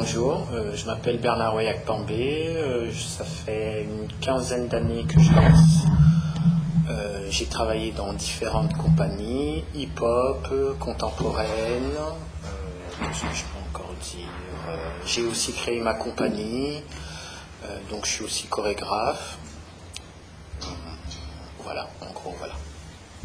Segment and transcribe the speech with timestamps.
[0.00, 5.32] bonjour, euh, je m'appelle Bernard Wayak Pambé, euh, ça fait une quinzaine d'années que je
[5.32, 5.86] danse.
[6.88, 10.48] Euh, j'ai travaillé dans différentes compagnies, hip-hop,
[10.78, 11.90] contemporaine,
[13.02, 14.28] je peux encore dire
[15.04, 16.80] J'ai aussi créé ma compagnie,
[17.90, 19.36] donc je suis aussi chorégraphe.
[21.64, 22.54] Voilà, en gros, voilà.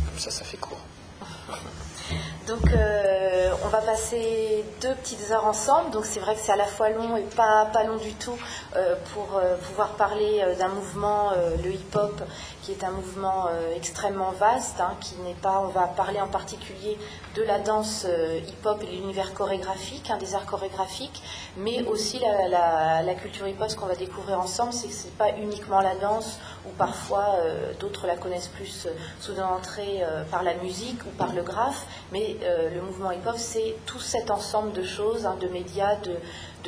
[0.09, 0.81] Comme ça, ça fait court.
[2.47, 6.57] Donc euh, on va passer deux petites heures ensemble, donc c'est vrai que c'est à
[6.57, 8.37] la fois long et pas, long du tout
[8.75, 11.31] euh, pour euh, pouvoir parler d'un mouvement,
[11.63, 12.21] le hip-hop,
[12.63, 16.97] qui est un mouvement extrêmement vaste, hein, qui n'est pas, on va parler en particulier
[17.35, 18.07] de la danse
[18.47, 21.21] hip-hop et de l'univers chorégraphique, hein, des arts chorégraphiques,
[21.57, 25.31] mais aussi la, culture hip-hop, ce qu'on va découvrir ensemble, c'est que ce n'est pas
[25.37, 27.35] uniquement la danse, ou parfois
[27.79, 28.87] d'autres la connaissent plus
[29.19, 30.01] sous une entrée
[30.31, 34.31] par la musique ou par le graphe, mais euh, le mouvement hip-hop, c'est tout cet
[34.31, 36.15] ensemble de choses, hein, de médias, de,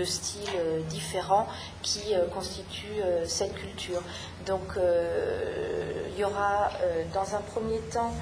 [0.03, 1.47] styles euh, différents
[1.81, 4.01] qui euh, constituent cette culture.
[4.45, 6.69] Donc il y aura
[7.13, 8.13] dans un premier temps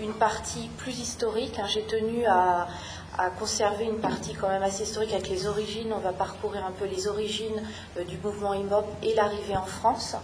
[0.00, 1.58] une, partie plus historique.
[1.58, 1.66] Hein.
[1.68, 2.68] J'ai tenu à,
[3.38, 5.92] conserver une partie quand même assez historique avec les origines.
[5.92, 7.62] On va parcourir un peu les origines
[8.08, 10.16] du mouvement hip-hop et l'arrivée en France.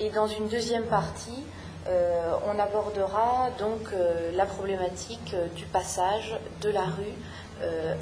[0.00, 1.44] Et dans une deuxième partie,
[1.88, 7.14] euh, on abordera donc euh, la problématique euh, du passage de la rue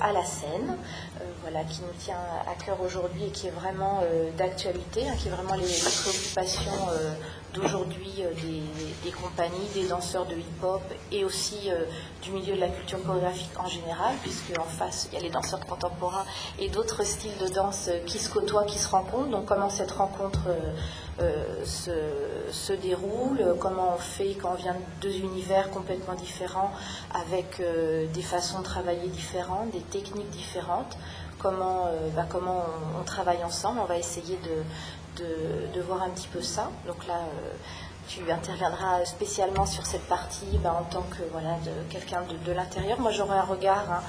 [0.01, 0.77] à la scène,
[1.43, 2.17] voilà, qui nous tient
[2.47, 4.03] à cœur aujourd'hui et qui est vraiment
[4.37, 6.73] d'actualité, hein, qui est vraiment les, préoccupations
[7.55, 8.23] d'aujourd'hui
[9.05, 11.71] des, compagnies, des danseurs de hip-hop et aussi
[12.23, 15.31] du milieu de la culture chorégraphique en général, puisque en face il y a les
[15.31, 16.25] danseurs contemporains
[16.59, 19.31] et d'autres styles de danse qui se côtoient, qui se rencontrent.
[19.31, 20.49] Donc comment cette rencontre
[21.23, 26.73] euh, se, déroule, comment on fait quand on vient de deux univers complètement différents,
[27.13, 30.97] avec euh, des façons de travailler différentes, des techniques différentes,
[31.39, 32.65] comment, euh, bah, comment
[32.99, 33.81] on, travaille ensemble.
[33.81, 34.63] On va essayer de,
[35.17, 36.71] de, voir un petit peu ça.
[36.87, 37.21] Donc là,
[38.11, 42.99] tu interviendras spécialement sur cette partie ben, en tant que voilà, de, quelqu'un de, l'intérieur.
[43.01, 44.03] Moi, j'aurai un regard hein,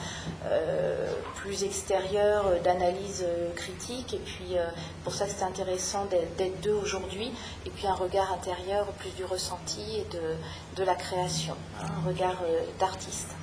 [0.46, 4.56] euh, plus extérieur, euh, d'analyse euh, critique, et puis
[5.04, 7.32] pour ça que c'est intéressant d'être deux aujourd'hui,
[7.66, 10.36] et puis un regard intérieur plus du ressenti et de,
[10.78, 12.42] de la création, un regard
[12.80, 13.36] d'artiste.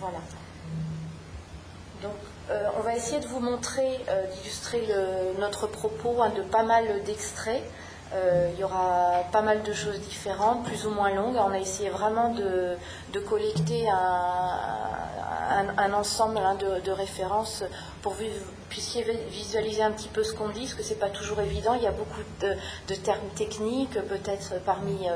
[0.00, 0.18] Voilà.
[2.02, 2.12] Donc,
[2.76, 4.00] on va essayer de vous montrer,
[4.34, 4.86] d'illustrer
[5.38, 7.62] notre propos hein, de pas mal d'extraits.
[8.14, 11.36] Euh, il y aura pas mal de choses différentes, plus ou moins longues.
[11.36, 12.76] On a essayé vraiment de,
[13.20, 14.92] collecter un,
[15.94, 17.64] ensemble hein, de, références
[18.02, 18.28] pour que vous
[18.68, 21.72] puissiez visualiser un petit peu ce qu'on dit, parce que ce n'est pas toujours évident.
[21.74, 25.08] Il y a beaucoup de, termes techniques, peut-être parmi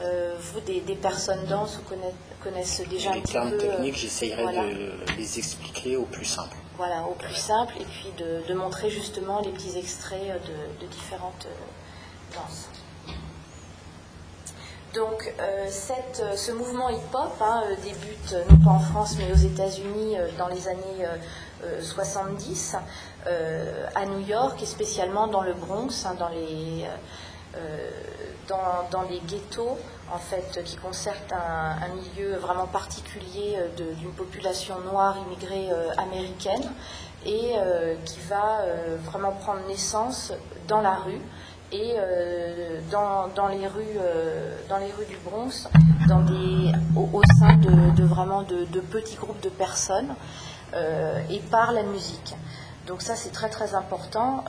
[0.00, 3.44] euh, euh, vous, des, personnes danses ou connaissent, déjà un petit peu.
[3.44, 6.56] Les termes techniques, j'essayerai de les expliquer au plus simple.
[6.76, 10.40] Voilà, au plus simple, et puis de, montrer justement les petits extraits
[10.80, 11.46] de, différentes
[14.94, 19.32] donc euh, cette, euh, ce mouvement hip-hop hein, euh, débute non pas en France mais
[19.32, 21.06] aux États-Unis dans les années
[21.80, 22.76] 70
[23.94, 26.86] à New York et spécialement dans le Bronx, hein, dans, les,
[28.48, 29.78] dans, les ghettos
[30.12, 35.68] en fait qui concernent un, milieu vraiment particulier d'une population noire immigrée
[35.98, 36.72] américaine
[37.24, 37.54] et
[38.04, 38.64] qui va
[39.04, 40.32] vraiment prendre naissance
[40.68, 41.20] dans la rue
[41.72, 45.68] et euh, dans, les rues, euh, dans les rues du Bronx,
[46.96, 50.14] au, sein de, vraiment de, petits groupes de personnes,
[50.74, 52.34] euh, et par la musique.
[52.86, 54.44] Donc ça c'est très très important.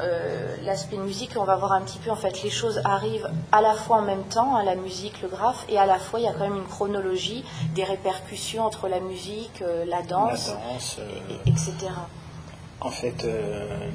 [0.63, 3.73] L'aspect musique, on va voir un petit peu en fait les choses arrivent à la
[3.73, 6.27] fois en même temps, hein, la musique, le graphe, et à la fois il y
[6.27, 7.43] a quand même une chronologie,
[7.75, 10.51] des répercussions entre la musique, la danse,
[11.45, 11.73] etc.
[12.79, 13.27] En fait,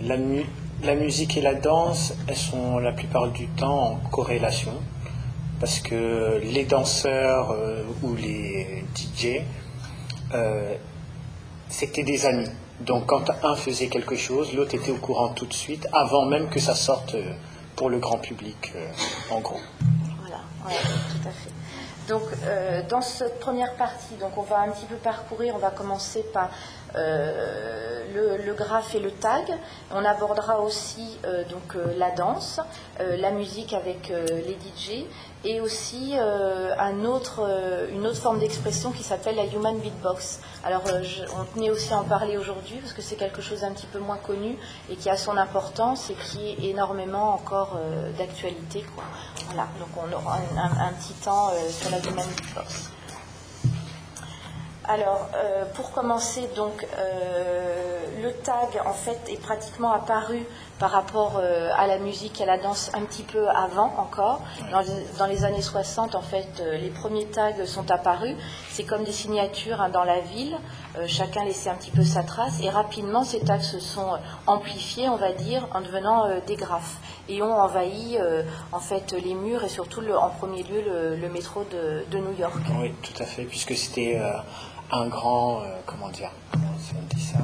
[0.03, 0.47] la, musique
[0.83, 4.75] la musique et la danse, elles sont la plupart du temps en corrélation,
[5.61, 9.43] parce que les danseurs euh, ou les DJ,
[10.35, 10.75] euh,
[11.69, 12.51] c'était des amis.
[12.81, 16.49] Donc quand un faisait quelque chose, l'autre était au courant tout de suite, avant même
[16.49, 17.33] que ça sorte euh,
[17.75, 18.73] pour le grand public,
[19.31, 19.61] en gros.
[20.21, 21.51] Voilà, tout à fait.
[22.09, 22.23] Donc,
[22.89, 26.51] dans cette première partie, donc on va un petit peu parcourir, on va commencer par
[26.95, 29.45] euh, le, graphe et le tag.
[29.93, 32.61] On abordera aussi euh, donc, euh, la danse,
[32.99, 35.05] la musique avec les DJ
[35.45, 37.47] et aussi un autre,
[37.93, 40.41] une autre forme d'expression qui s'appelle la human beatbox.
[40.65, 40.83] Alors
[41.39, 43.99] on tenait aussi à en parler aujourd'hui parce que c'est quelque chose un petit peu
[43.99, 44.57] moins connu
[44.91, 47.79] et qui a son importance et qui est énormément encore
[48.19, 48.85] d'actualité.
[49.49, 52.91] Voilà, donc on aura un, un petit temps sur la human beatbox.
[54.89, 60.47] Alors, euh, pour commencer, donc, euh, le tag en fait est pratiquement apparu
[60.79, 64.43] par rapport euh, à la musique et à la danse un petit peu avant encore.
[64.71, 68.37] Dans, les, années 60, en fait, les premiers tags sont apparus.
[68.71, 70.57] C'est comme des signatures hein, dans la ville.
[71.07, 72.61] Chacun laissait un petit peu sa trace.
[72.63, 76.97] Et rapidement, ces tags se sont amplifiés, on va dire, en devenant des graphes.
[77.29, 78.19] Et ont envahi,
[78.73, 80.83] en fait, les murs et surtout, en premier lieu,
[81.21, 82.55] le, métro de, de, New York.
[82.79, 84.21] Oui, tout à fait, puisque c'était
[84.91, 87.39] un grand, comment dire, comment on dit ça?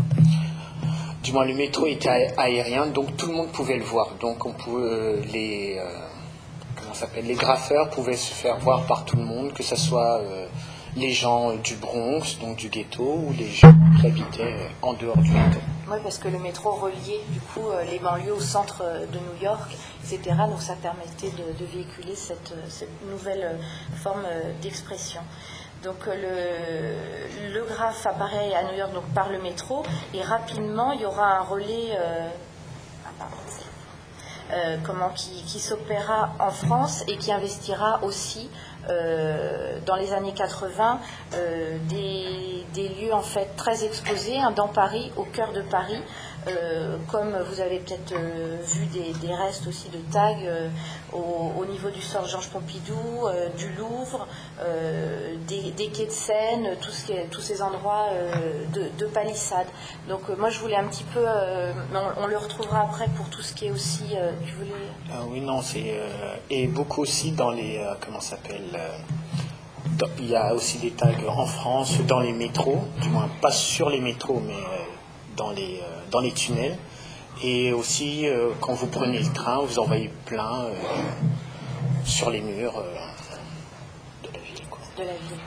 [1.22, 4.08] Du moins le métro était aérien, donc tout le monde pouvait le voir.
[4.20, 5.84] Donc on pouvait, euh, les, euh,
[6.74, 10.18] comment s'appelle, les graffeurs pouvaient se faire voir par tout le monde, que ce soit
[10.18, 10.46] euh,
[10.96, 15.30] les gens du Bronx, donc du ghetto, ou les gens qui habitaient en dehors du
[15.30, 15.60] ghetto.
[15.88, 19.76] Oui, parce que le métro reliait du coup les banlieues au centre de New York,
[20.02, 20.34] etc.
[20.48, 22.52] Donc ça permettait de, véhiculer cette,
[23.08, 23.60] nouvelle
[24.02, 24.24] forme
[24.60, 25.20] d'expression.
[25.82, 26.94] Donc euh,
[27.52, 29.82] le, graphe apparaît à New York par le métro
[30.14, 32.28] et rapidement il y aura un relais euh,
[33.20, 33.24] ah,
[34.52, 38.48] euh, comment, qui, qui s'opérera en France et qui investira aussi
[39.86, 40.98] dans les années 80
[41.88, 46.02] des, des, lieux en fait très exposés dans Paris, au cœur de Paris,
[46.48, 50.68] euh, comme vous avez peut-être euh, vu des, restes aussi de tags euh,
[51.12, 54.26] au, niveau du sort Georges Pompidou, du Louvre,
[55.46, 58.08] des, quais de Seine, tous ces endroits
[58.72, 59.66] de, palissades.
[60.08, 61.24] Donc moi je voulais un petit peu,
[62.18, 64.54] on, le retrouvera après pour tout ce qui est aussi, tu.
[65.12, 66.00] Ah oui, non, c'est...
[66.50, 67.84] et beaucoup aussi dans les...
[68.00, 68.78] comment s'appelle
[70.18, 73.88] il y a aussi des tags en France, dans les métros, du moins pas sur
[73.88, 74.56] les métros, mais
[75.36, 75.80] dans les,
[76.12, 76.78] dans les tunnels.
[77.42, 80.74] Et aussi, euh, quand vous prenez le train, vous en voyez plein euh,
[82.04, 82.74] sur les murs
[84.22, 84.66] de la ville.
[84.96, 85.38] De la ville.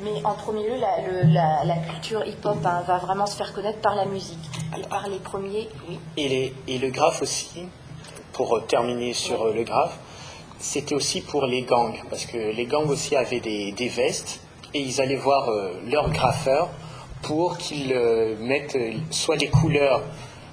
[0.00, 4.04] Mais en premier lieu, la, culture hip-hop hein, va vraiment se faire connaître par la
[4.04, 4.38] musique
[4.88, 5.68] par les premiers.
[5.88, 5.98] Oui.
[6.16, 7.66] Et, le graphe aussi,
[8.32, 9.98] pour terminer sur le graphe,
[10.58, 14.40] c'était aussi pour les gangs, parce que les gangs aussi avaient des, vestes
[14.74, 16.70] et ils allaient voir euh, leur graffeur
[17.22, 17.94] pour qu'ils
[18.40, 18.78] mettent
[19.10, 20.02] soit les couleurs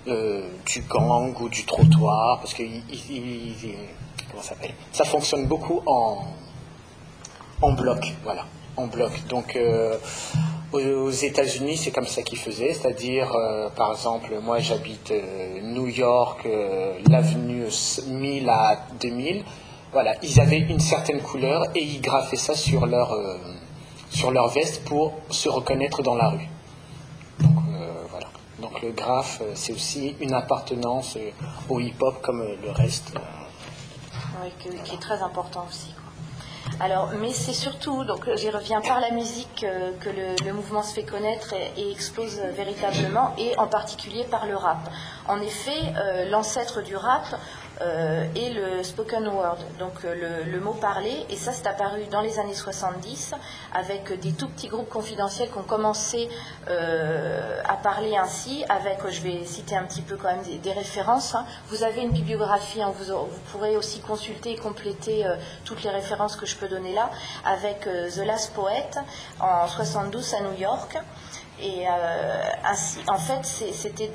[0.08, 2.64] euh, du gang ou du trottoir, parce que
[4.32, 4.56] comment ça
[4.92, 6.26] Ça fonctionne beaucoup en,
[7.62, 8.46] en bloc, voilà,
[8.88, 9.12] bloc.
[9.28, 9.98] Donc euh,
[10.72, 15.14] aux États-Unis, c'est comme ça qu'ils faisaient, c'est-à-dire, euh, par exemple, moi j'habite
[15.64, 16.48] New York,
[17.10, 17.66] l'avenue
[18.08, 19.44] 1000 à 2000.
[19.92, 23.18] Voilà, ils avaient une certaine couleur et ils graffaient ça sur leur,
[24.12, 26.48] sur leur veste pour se reconnaître dans la rue.
[28.62, 31.32] Donc le graphe, euh, c'est aussi une appartenance euh,
[31.70, 33.14] au hip-hop comme euh, le reste.
[34.42, 35.94] Oui, qui, est très important aussi.
[36.80, 39.66] Alors, mais c'est surtout, donc j'y reviens par la musique
[40.00, 44.90] que le, mouvement se fait connaître et, explose véritablement, et en particulier par le rap.
[45.28, 45.94] En effet,
[46.30, 47.26] l'ancêtre du rap,
[47.82, 51.26] euh, et le spoken word, donc euh, le, mot parlé.
[51.30, 53.34] Et ça, c'est apparu dans les années 70
[53.74, 56.28] avec des tout petits groupes confidentiels qui ont commencé
[56.70, 61.36] euh, à parler ainsi, avec, je vais citer un petit peu quand même des, références.
[61.36, 61.46] Hein.
[61.68, 65.26] Vous avez une bibliographie, hein, vous, vous, pourrez aussi consulter et compléter
[65.64, 67.10] toutes les références que je peux donner là,
[67.46, 68.90] avec The Last Poet
[69.40, 70.98] en 72 à New York.
[71.62, 72.44] Et euh,
[73.08, 74.10] en fait, c'était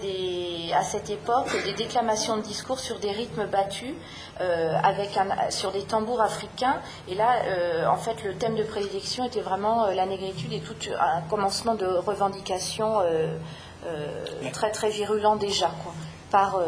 [0.75, 3.95] à cette époque des déclamations de discours sur des rythmes battus,
[4.41, 5.11] euh, avec
[5.51, 6.81] sur des tambours africains.
[7.07, 10.75] Et là, euh, en fait, le thème de prédilection était vraiment la négritude et tout
[10.99, 13.01] un commencement de revendication
[14.53, 15.93] très très virulent déjà, quoi,
[16.31, 16.59] par,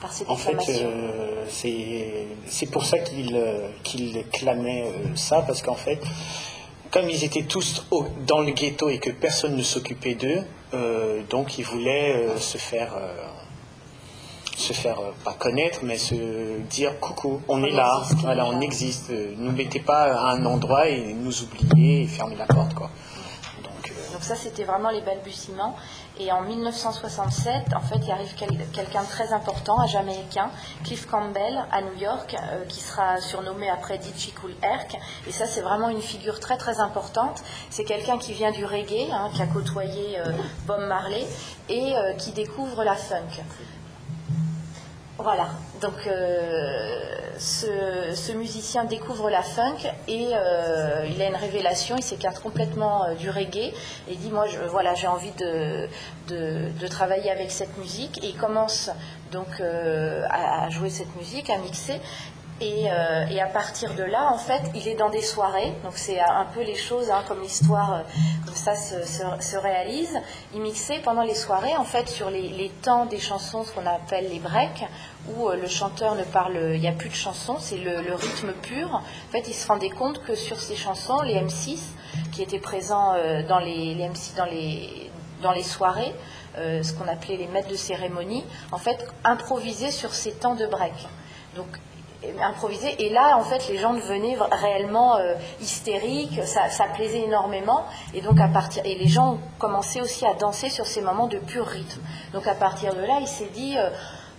[0.00, 0.88] par ces déclamations.
[0.88, 3.40] En fait, c'est pour ça qu'il
[3.82, 6.00] qu'il clamait ça, parce qu'en fait,
[6.96, 7.84] comme ils étaient tous
[8.26, 12.56] dans le ghetto et que personne ne s'occupait d'eux, euh, donc ils voulaient euh, se
[12.56, 13.12] faire, euh,
[14.56, 19.10] se faire pas connaître, mais se dire coucou, on, est là, voilà, on existe.
[19.10, 22.90] Ne mettez pas à un endroit et nous oublier et fermer la porte, quoi.
[23.62, 25.76] Donc, Donc ça, c'était vraiment les balbutiements.
[26.18, 30.50] Et en 1967, en fait, il arrive quelqu'un très important, un Jamaïcain,
[30.82, 34.98] Cliff Campbell, à New York, euh, qui sera surnommé après DJ Cool Herc.
[35.26, 37.42] Et ça, c'est vraiment une figure très très importante.
[37.68, 40.32] C'est quelqu'un qui vient du reggae, hein, qui a côtoyé euh,
[40.66, 41.26] Bob Marley
[41.68, 43.42] et euh, qui découvre la funk.
[45.26, 45.48] Voilà,
[45.82, 46.08] donc
[47.36, 53.72] ce, musicien découvre la funk et il a une révélation, il s'écarte complètement du reggae
[54.08, 55.88] et dit moi je, voilà j'ai envie de,
[56.28, 58.88] de, travailler avec cette musique et il commence
[59.32, 59.60] donc
[60.30, 62.00] à, jouer cette musique, à mixer
[62.62, 65.74] euh, et, à partir de là, en fait, il est dans des soirées.
[65.84, 68.02] Donc c'est un peu les choses, hein, comme l'histoire, euh,
[68.46, 70.18] comme ça se, réalise.
[70.54, 74.30] Il mixait pendant les soirées, en fait, sur les, temps des chansons, ce qu'on appelle
[74.30, 74.86] les breaks,
[75.28, 78.52] où euh, le chanteur ne parle, il n'y a plus de chansons, c'est le, rythme
[78.62, 78.88] pur.
[78.94, 81.78] En fait, il se rendait compte que sur ces chansons, les M6,
[82.32, 83.14] qui étaient présents
[83.48, 85.10] dans les, M6 dans les,
[85.42, 86.14] dans les soirées,
[86.56, 90.94] ce qu'on appelait les maîtres de cérémonie, en fait, improvisaient sur ces temps de break.
[91.56, 91.66] Donc
[92.42, 92.94] improvisé.
[92.98, 97.84] Et là, en fait, les gens devenaient réellement euh, hystériques, ça, plaisait énormément.
[98.14, 101.38] Et donc, à partir, et les gens commençaient aussi à danser sur ces moments de
[101.38, 102.00] pur rythme.
[102.32, 103.90] Donc, à partir de là, il s'est dit, euh,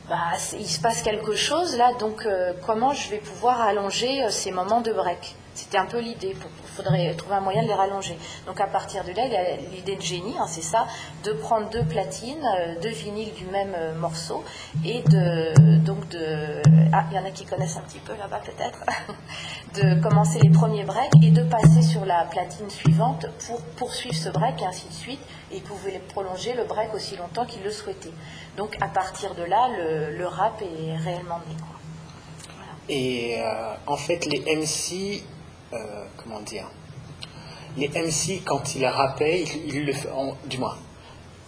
[0.09, 0.17] bah,
[0.57, 4.81] il se passe quelque chose là, donc euh, comment je vais pouvoir allonger ces moments
[4.81, 5.35] de break?
[5.53, 8.17] C'était un peu l'idée pour faudrait trouver un moyen de les rallonger.
[8.45, 10.85] Donc à partir de là, il a l'idée de génie, hein, c'est ça,
[11.23, 12.45] de prendre deux platines,
[12.81, 14.43] deux vinyles du même morceau,
[14.85, 16.61] et de donc de
[16.99, 18.79] ah, il y en a qui connaissent un petit peu là-bas peut-être,
[19.75, 24.29] de commencer les premiers breaks et de passer sur la platine suivante pour poursuivre ce
[24.29, 25.19] break et ainsi de suite.
[25.51, 28.13] Et ils pouvaient prolonger le break aussi longtemps qu'ils le souhaitaient.
[28.57, 29.69] Donc à partir de là,
[30.17, 31.55] le, rap est réellement né.
[32.89, 35.23] Et euh, en fait, les MC
[35.73, 36.69] euh, comment dire,
[37.75, 39.93] les MC, quand ils rappaient, ils, le,
[40.47, 40.77] du moins,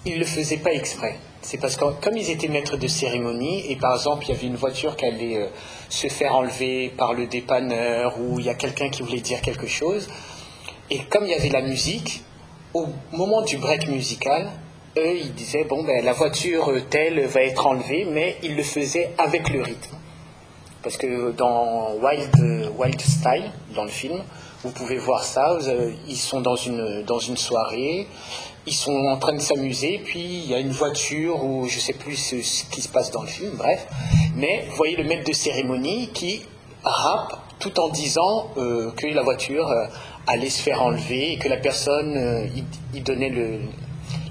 [0.05, 1.17] ils le faisaient pas exprès.
[1.41, 4.47] C'est parce que comme ils étaient maîtres de cérémonie, et par exemple, il y avait
[4.47, 5.47] une voiture qui allait euh,
[5.89, 9.67] se faire enlever par le dépanneur, ou il y a quelqu'un qui voulait dire quelque
[9.67, 10.09] chose,
[10.89, 12.23] et comme il y avait la musique,
[12.73, 14.49] au moment du break musical,
[14.97, 19.13] eux, ils disaient, bon, ben, la voiture telle va être enlevée, mais ils le faisaient
[19.17, 19.95] avec le rythme.
[20.81, 24.23] Parce que dans Wild, Wild Style, dans le film,
[24.63, 25.57] vous pouvez voir ça.
[26.07, 28.07] ils sont dans une, dans une soirée,
[28.65, 31.93] ils sont en train de s'amuser, puis il y a une voiture ou je sais
[31.93, 32.35] plus ce,
[32.69, 33.87] qui se passe dans le film, bref.
[34.35, 36.41] Mais vous voyez le maître de cérémonie qui
[36.83, 39.87] rappe tout en disant euh, que la voiture euh,
[40.27, 42.47] allait se faire enlever et que la personne, euh,
[42.93, 43.59] il, donnait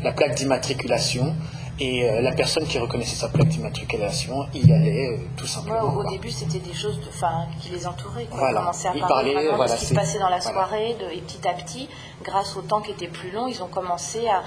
[0.03, 1.35] la plaque d'immatriculation
[1.81, 5.95] et euh, la personne qui reconnaissait sa plaque d'immatriculation y allait euh, tout simplement.
[5.95, 8.27] au début, c'était des choses de, qui les entouraient.
[8.27, 8.39] Quoi.
[8.39, 8.73] Voilà.
[8.95, 10.97] Ils à parler de ce qui se passait dans la soirée.
[10.99, 11.89] De, et petit à petit,
[12.23, 14.43] grâce au temps qui était plus long, ils ont commencé à,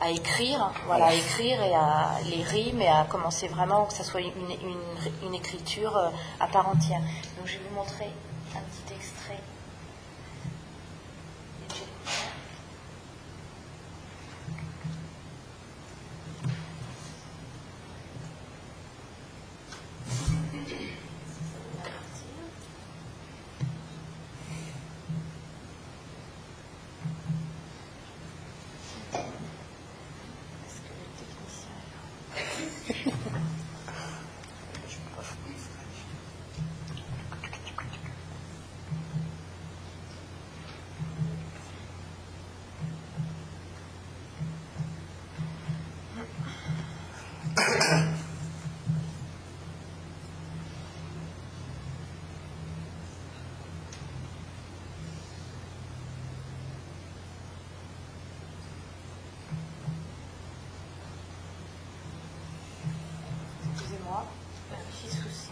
[0.00, 4.04] à écrire, voilà, à écrire et à les rimes et à commencer vraiment que ça
[4.04, 6.08] soit une, une, une écriture euh,
[6.40, 7.00] à part entière.
[7.36, 8.10] Donc je vais vous montrer
[65.06, 65.46] 就是。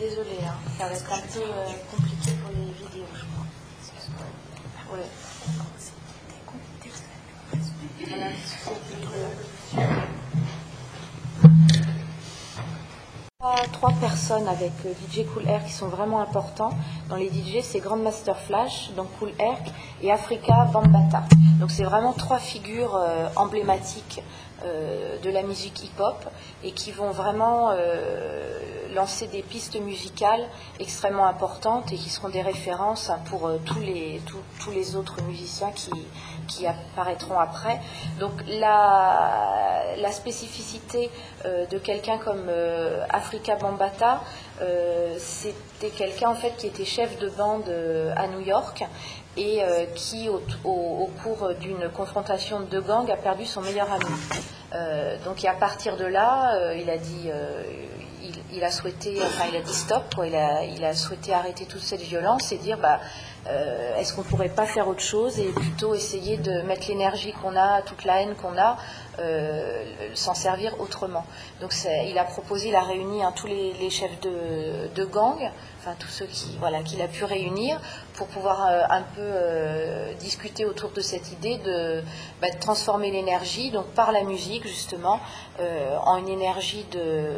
[0.00, 0.54] Désolée, hein.
[0.78, 4.96] ça va être un peu euh, compliqué pour les vidéos, je crois.
[4.96, 5.04] Ouais.
[13.72, 16.72] Trois, personnes avec euh, DJ Cool Air qui sont vraiment importants.
[17.08, 19.58] Dans les DJ, c'est Grandmaster Flash, donc Cool Air,
[20.02, 21.24] et Africa Bambata.
[21.58, 24.22] Donc c'est vraiment trois figures euh, emblématiques
[25.24, 26.22] de la musique hip-hop
[26.62, 27.72] et qui vont vraiment
[28.94, 30.46] lancer des pistes musicales
[30.78, 34.20] extrêmement importantes et qui seront des références pour tous, les,
[34.60, 35.90] tous les autres musiciens qui,
[36.66, 37.80] apparaîtront après.
[38.18, 39.60] Donc la,
[39.96, 41.10] la spécificité
[41.44, 44.20] euh, de quelqu'un comme euh, Africa Bambata,
[44.60, 47.72] euh, c'était quelqu'un en fait qui était chef de bande
[48.16, 48.84] à New York
[49.36, 49.60] et
[49.94, 54.04] qui au, cours d'une confrontation de deux gangs a perdu son meilleur ami.
[55.24, 57.30] donc à partir de là, il a dit
[58.52, 63.00] il, a souhaité, dit stop, Il, a, souhaité arrêter toute cette violence et dire bah
[63.46, 67.32] euh, est-ce qu'on ne pourrait pas faire autre chose et plutôt essayer de mettre l'énergie
[67.32, 68.76] qu'on a, toute la haine qu'on a,
[69.18, 69.84] euh,
[70.14, 71.24] s'en servir autrement.
[71.60, 71.72] Donc
[72.06, 75.38] il a proposé, il a réuni hein, tous les, chefs de gang,
[75.80, 77.80] enfin tous ceux qui voilà qu'il a pu réunir
[78.14, 82.02] pour pouvoir euh, un peu euh, discuter autour de cette idée de,
[82.42, 85.20] bah, transformer l'énergie donc par la musique justement
[85.58, 87.32] euh, en une énergie de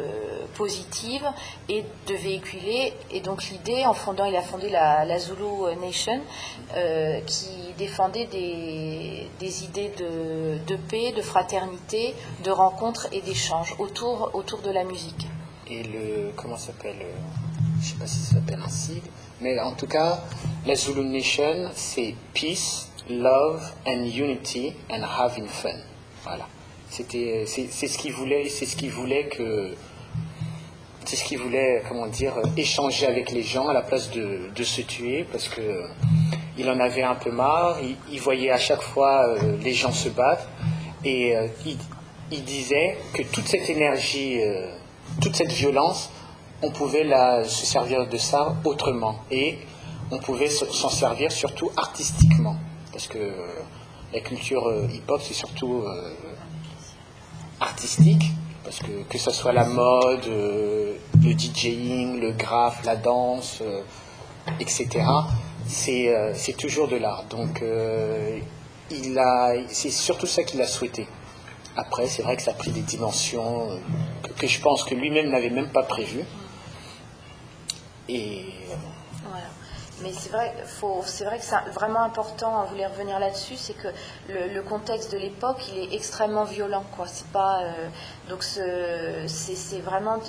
[0.55, 1.25] positive
[1.69, 2.93] et de véhiculer.
[3.11, 6.21] Et donc l'idée en fondant il a fondé la, Zulu Nation
[7.25, 14.59] qui défendait des, idées de, de, paix de fraternité de rencontre et d'échange autour autour
[14.59, 15.27] de la musique.
[15.67, 17.05] Et le comment s'appelle
[17.83, 19.01] je sais pas si ça s'appelle ainsi,
[19.41, 20.23] mais en tout cas,
[20.65, 25.75] la Zulu Nation, c'est peace, love and unity and having fun.
[26.23, 26.47] Voilà.
[26.89, 29.73] C'était, c'est, ce qu'il voulait, c'est ce qu'il voulait que,
[31.03, 34.63] c'est ce qu'il voulait, comment dire, échanger avec les gens à la place de, de
[34.63, 35.83] se tuer, parce que
[36.57, 37.77] il en avait un peu marre.
[38.11, 40.47] Il, voyait à chaque fois euh, les gens se battre,
[41.03, 41.47] et euh,
[42.31, 44.71] il, disait que toute cette énergie, euh,
[45.21, 46.09] toute cette violence
[46.63, 47.05] on pouvait
[47.43, 49.19] se servir de ça autrement.
[49.29, 49.59] Et
[50.11, 52.55] on pouvait s'en servir surtout artistiquement.
[52.91, 53.47] Parce que euh,
[54.13, 56.13] la culture euh, hip-hop, c'est surtout euh,
[57.59, 58.23] artistique.
[58.63, 63.61] Parce que que ce soit la mode, le DJing, le graphe, la danse,
[64.61, 65.05] etc.,
[65.65, 67.25] c'est toujours de l'art.
[67.29, 67.61] Donc
[69.67, 71.07] c'est surtout ça qu'il a souhaité.
[71.75, 73.67] Après, c'est vrai que ça a pris des dimensions
[74.37, 76.23] que je pense que lui-même n'avait même pas prévues.
[80.01, 80.53] Mais c'est vrai,
[81.05, 83.87] c'est vrai que c'est vraiment important, à voulait revenir là-dessus, c'est que
[84.27, 86.83] le, contexte de l'époque, il est extrêmement violent.
[86.97, 87.05] Quoi.
[87.07, 87.89] C'est pas, euh,
[88.27, 90.19] donc c'est, vraiment,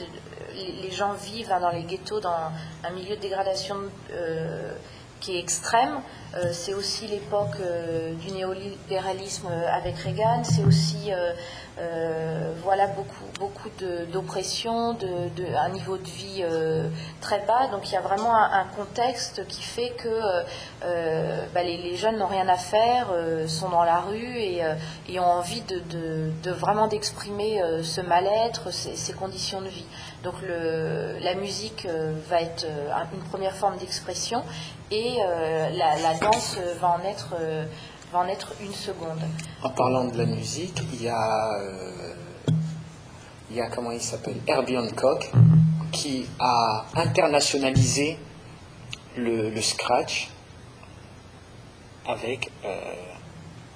[0.55, 2.53] les gens vivent hein, dans les ghettos, dans
[2.85, 3.77] un milieu de dégradation
[4.12, 4.75] euh,
[5.25, 6.01] qui est extrême.
[6.35, 7.57] Euh, c'est aussi l'époque
[8.21, 10.43] du néolibéralisme avec Reagan.
[10.45, 11.13] C'est aussi
[11.81, 13.69] euh, voilà beaucoup, beaucoup
[14.13, 16.89] d'oppression, de, un niveau de vie euh,
[17.21, 17.67] très bas.
[17.73, 20.09] Donc il y a vraiment un, contexte qui fait que
[20.85, 23.09] euh, bah, les, jeunes n'ont rien à faire,
[23.49, 24.63] sont dans la rue et,
[25.19, 25.83] ont envie de,
[26.43, 29.87] de vraiment d'exprimer ce mal-être, ces, conditions de vie.
[30.25, 31.87] Donc le, la musique
[32.29, 32.67] va être
[33.13, 34.43] une première forme d'expression
[34.91, 37.37] et la, la, danse va en être
[38.17, 39.21] en être une seconde.
[39.63, 42.15] En parlant de la musique, il y a, euh,
[43.51, 45.31] il y a comment il s'appelle, Herbie Hancock,
[45.93, 48.19] qui a internationalisé
[49.17, 50.31] le, scratch
[52.07, 52.95] avec, euh,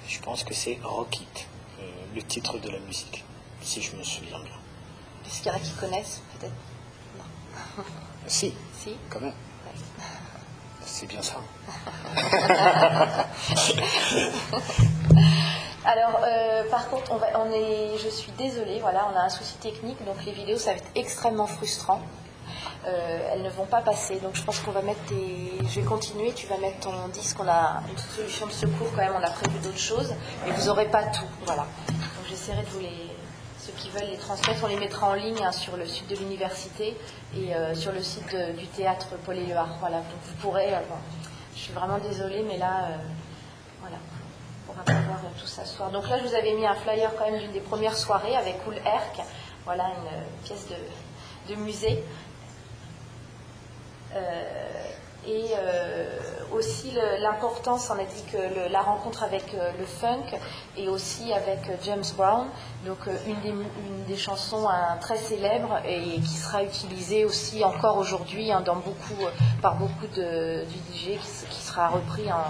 [0.07, 1.47] je pense que c'est Rock It,
[1.79, 1.83] euh,
[2.15, 3.23] le titre de la musique,
[3.61, 4.53] si je me souviens bien.
[5.25, 6.53] Est-ce qu'il y en a qui connaissent, peut-être
[7.17, 7.83] Non.
[8.27, 9.33] Si, si, quand même.
[10.85, 11.35] C'est bien ça.
[15.85, 19.29] Alors, euh, par contre, on va, on est, je suis désolée, voilà, on a un
[19.29, 22.01] souci technique, donc les vidéos, ça va être extrêmement frustrant.
[22.85, 25.51] Euh, elles ne vont pas passer, donc je pense qu'on va mettre tes...
[25.67, 29.01] Je vais continuer, tu vas mettre ton disque, on a une solution de secours quand
[29.01, 30.13] même, on a prévu d'autres choses,
[30.45, 31.63] mais vous n'aurez pas tout, voilà.
[31.87, 33.09] Donc j'essaierai de vous les...
[33.69, 36.15] Ceux qui veulent les transmettre, on les mettra en ligne hein, sur le site de
[36.15, 36.97] l'université
[37.35, 39.77] et euh, sur le site du théâtre Paul Éluard.
[39.79, 40.73] Voilà, donc vous pourrez...
[41.53, 42.97] Je suis vraiment désolée, mais là, euh,
[43.81, 43.97] voilà,
[44.69, 45.91] on va pas voir tout ça ce soir.
[45.91, 48.63] Donc là, je vous avais mis un flyer quand même d'une des premières soirées avec
[48.63, 49.21] Cool Herc.
[49.65, 50.65] Voilà, une pièce
[51.47, 52.03] de, musée.
[54.15, 54.83] Euh,
[55.29, 56.07] et euh,
[56.51, 60.25] aussi l'importance, on a dit que la rencontre avec euh, le funk
[60.75, 62.47] et aussi avec euh, James Brown,
[62.85, 64.67] donc une des, chansons
[64.99, 69.23] très célèbres et qui sera utilisée aussi encore aujourd'hui hein, dans beaucoup,
[69.61, 72.43] par beaucoup de, du DJ qui, sera repris en,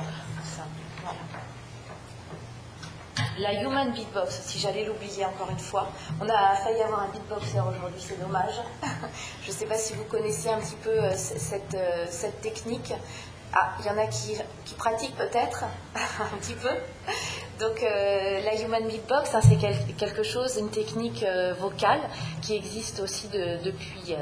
[3.39, 5.89] la human beatbox, si j'allais l'oublier encore une fois.
[6.21, 8.55] On a failli avoir un beatboxer aujourd'hui, c'est dommage.
[9.43, 12.93] Je ne sais pas si vous connaissez un petit peu euh, cette, euh, cette technique.
[13.53, 15.63] Ah, il y en a qui, qui pratiquent peut-être
[15.95, 16.69] un petit peu.
[17.59, 19.57] Donc euh, la human beatbox, hein, c'est
[19.95, 21.25] quelque chose, une technique
[21.59, 21.99] vocale
[22.41, 24.15] qui existe aussi depuis,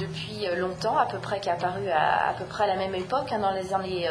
[0.00, 3.32] depuis longtemps, à peu près, qui est apparue à, peu près à la même époque,
[3.32, 4.08] hein, dans les années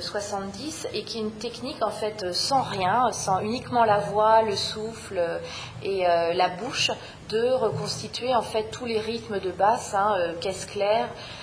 [0.00, 4.56] 70, et qui est une technique en fait sans rien, sans uniquement la voix, le
[4.56, 5.20] souffle
[5.82, 6.90] et la bouche,
[7.28, 11.37] de reconstituer en fait tous les rythmes de basse, hein, caisse claire, euh,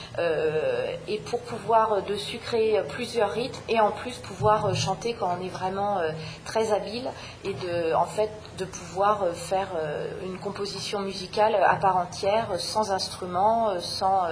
[1.08, 5.50] et pour pouvoir dessus créer plusieurs rythmes et en plus pouvoir chanter quand on est
[5.50, 6.12] vraiment euh,
[6.46, 7.10] très habile
[7.44, 12.92] et de, en fait, de pouvoir faire euh, une composition musicale à part entière, sans
[12.92, 14.24] instrument, sans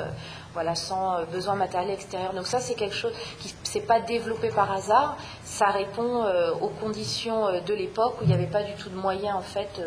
[0.54, 2.34] voilà, sans euh, besoin matériel extérieur.
[2.34, 5.18] Donc ça, c'est quelque chose qui ne s'est pas développé par hasard.
[5.44, 8.90] Ça répond euh, aux conditions euh, de l'époque où il n'y avait pas du tout
[8.90, 9.82] de moyens en fait,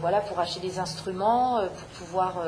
[0.00, 2.42] voilà, pour acheter des instruments, pour pouvoir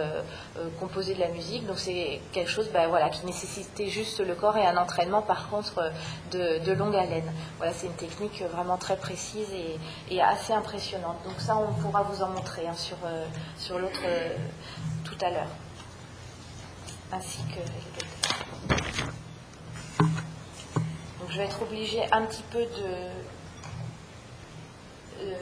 [0.79, 1.67] composer de la musique.
[1.67, 5.49] Donc c'est quelque chose, ben, voilà, qui nécessitait juste le corps et un entraînement par
[5.49, 5.91] contre
[6.33, 7.33] de, longue haleine.
[7.59, 9.49] Voilà, c'est une technique vraiment très précise
[10.11, 11.17] et, assez impressionnante.
[11.25, 12.99] Donc ça, on pourra vous en montrer hein, sur,
[13.57, 14.01] sur l'autre
[15.05, 15.49] tout à l'heure
[17.13, 17.61] ainsi que
[21.21, 23.11] Donc je vais être obligée un petit peu de,
[25.21, 25.35] euh,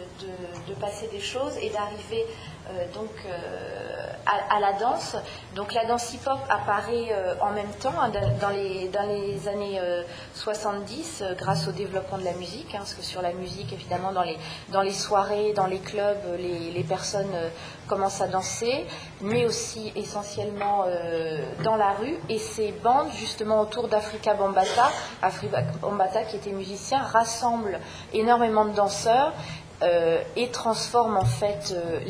[0.68, 2.24] de, passer des choses et d'arriver
[2.94, 5.16] donc euh, à, la danse.
[5.54, 9.80] Donc la danse hip-hop apparaît en même temps hein, dans, les, années
[10.34, 14.82] 70 grâce au développement de la musique, hein, parce que sur la musique évidemment dans
[14.82, 17.34] les, soirées, dans les clubs, les, personnes
[17.86, 18.86] commencent à danser,
[19.22, 20.84] mais aussi essentiellement
[21.64, 22.16] dans la rue.
[22.28, 24.90] Et ces bandes justement autour d'Africa Bambata,
[25.22, 25.62] Africa
[26.28, 27.78] qui était musicien, rassemblent
[28.12, 29.32] énormément de danseurs
[29.80, 32.00] euh, et transforme en fait euh,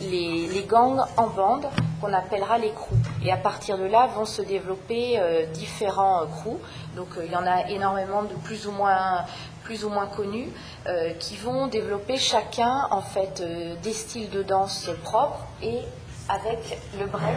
[0.00, 1.66] les, gangs en bandes
[2.00, 2.96] qu'on appellera les crews.
[3.22, 6.58] Et à partir de là vont se développer euh, différents crews.
[6.96, 9.24] Donc il y en a énormément de plus ou moins
[9.62, 10.48] plus ou moins connus
[11.18, 13.42] qui vont développer chacun en fait
[13.82, 15.80] des styles de danse propres et
[16.30, 17.36] avec le break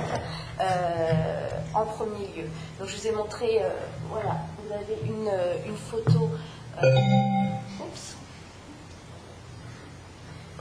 [1.73, 2.45] en premier lieu.
[2.79, 3.61] Donc je vous ai montré,
[4.09, 5.29] voilà, vous avez une,
[5.67, 6.29] une photo.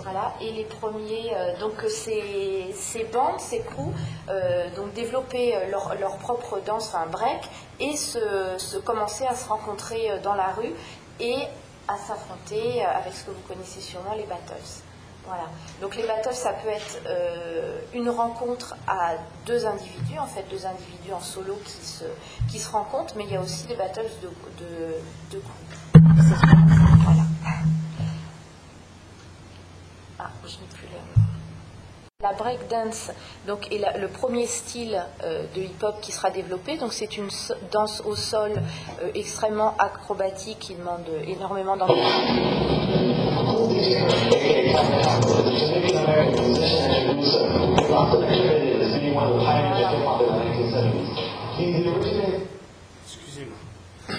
[0.03, 3.93] Voilà, et les premiers, euh, donc ces, ces, bandes, ces crews,
[4.29, 7.49] euh, donc développer euh, leur, propre danse, enfin break,
[7.81, 10.73] et se, commencer à se rencontrer dans la rue
[11.19, 11.37] et
[11.89, 14.55] à s'affronter avec ce que vous connaissez sûrement, les battles.
[15.27, 15.45] Voilà.
[15.81, 16.99] Donc les battles, ça peut être
[17.95, 19.15] une rencontre à
[19.47, 22.05] deux individus, en fait, deux individus en solo qui se,
[22.51, 24.69] qui se rencontrent, mais il y a aussi des battles de,
[25.31, 25.43] de.
[32.41, 33.11] Breakdance
[33.47, 36.79] donc, est le premier style euh, de hip-hop qui sera développé.
[36.79, 37.29] Donc, c'est une
[37.71, 38.53] danse au sol
[39.03, 42.09] euh, extrêmement acrobatique qui demande énormément d'entraînement.
[53.05, 53.59] Excusez-moi.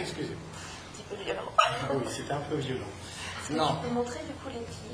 [0.00, 0.36] Excusez-moi.
[0.46, 1.42] Un petit peu violent.
[1.58, 2.86] Ah oui, c'était un peu violent.
[3.50, 3.68] Non.
[3.68, 4.48] Tu peux montrer du coup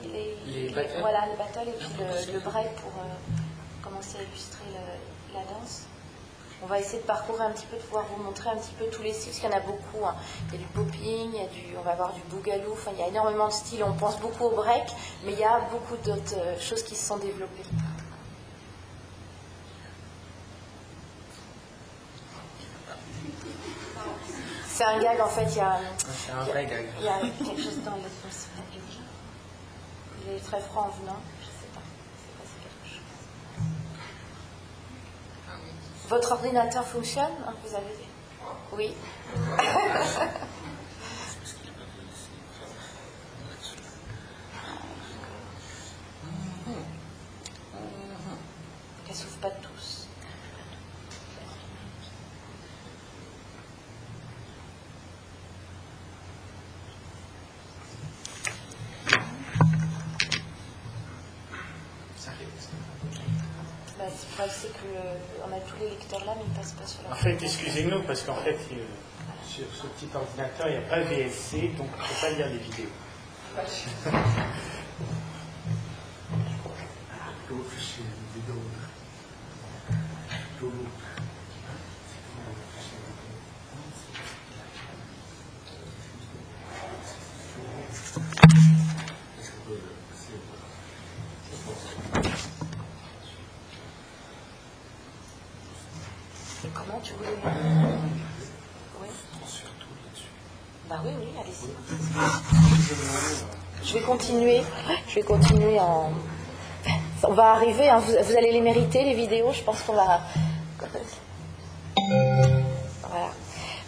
[0.04, 1.00] les, les, les, battles.
[1.00, 4.64] Voilà, les battles et puis le, break pour euh, commencer à illustrer
[5.32, 5.86] la danse.
[6.62, 8.86] On va essayer de parcourir un petit peu, de pouvoir vous montrer un petit peu
[8.86, 10.06] tous les styles, parce qu'il y en a beaucoup.
[10.06, 10.14] Hein.
[10.48, 12.92] Il y a du popping, il y a du, on va avoir du boogaloo, enfin,
[12.94, 13.84] il y a énormément de styles.
[13.84, 14.84] On pense beaucoup au break,
[15.24, 17.64] mais il y a beaucoup d'autres euh, choses qui se sont développées.
[24.74, 26.84] C'est un gag, en fait, il y a, c'est un vrai gag.
[26.98, 28.64] Il y a quelque chose dans l'atmosphère.
[30.26, 31.80] Il est très froid en venant, je sais pas.
[32.18, 33.04] C'est passé quelque chose.
[36.08, 37.30] Votre ordinateur fonctionne?
[37.46, 37.94] Hein, Vous avez
[38.72, 38.96] Oui.
[49.06, 49.62] Qu'elle souffre pas de
[64.36, 64.50] tous.
[64.50, 67.14] c'est qu'on a tous les lecteurs là, mais ils ne passent pas sur la En
[67.14, 68.58] fait, excusez-nous, parce qu'en fait,
[69.46, 72.48] sur ce petit ordinateur, il n'y a pas VLC, donc on ne peut pas lire
[72.48, 72.90] les vidéos.
[97.04, 97.36] tu voulais.
[99.00, 99.08] Oui.
[100.94, 101.70] Bah oui, oui, allez-y.
[103.82, 104.62] Je vais continuer.
[105.08, 106.12] Je vais continuer en.
[107.24, 107.88] On va arriver.
[107.88, 107.98] Hein.
[107.98, 109.52] Vous, allez les mériter les vidéos.
[109.52, 110.20] Je pense qu'on va.
[111.98, 113.30] Voilà.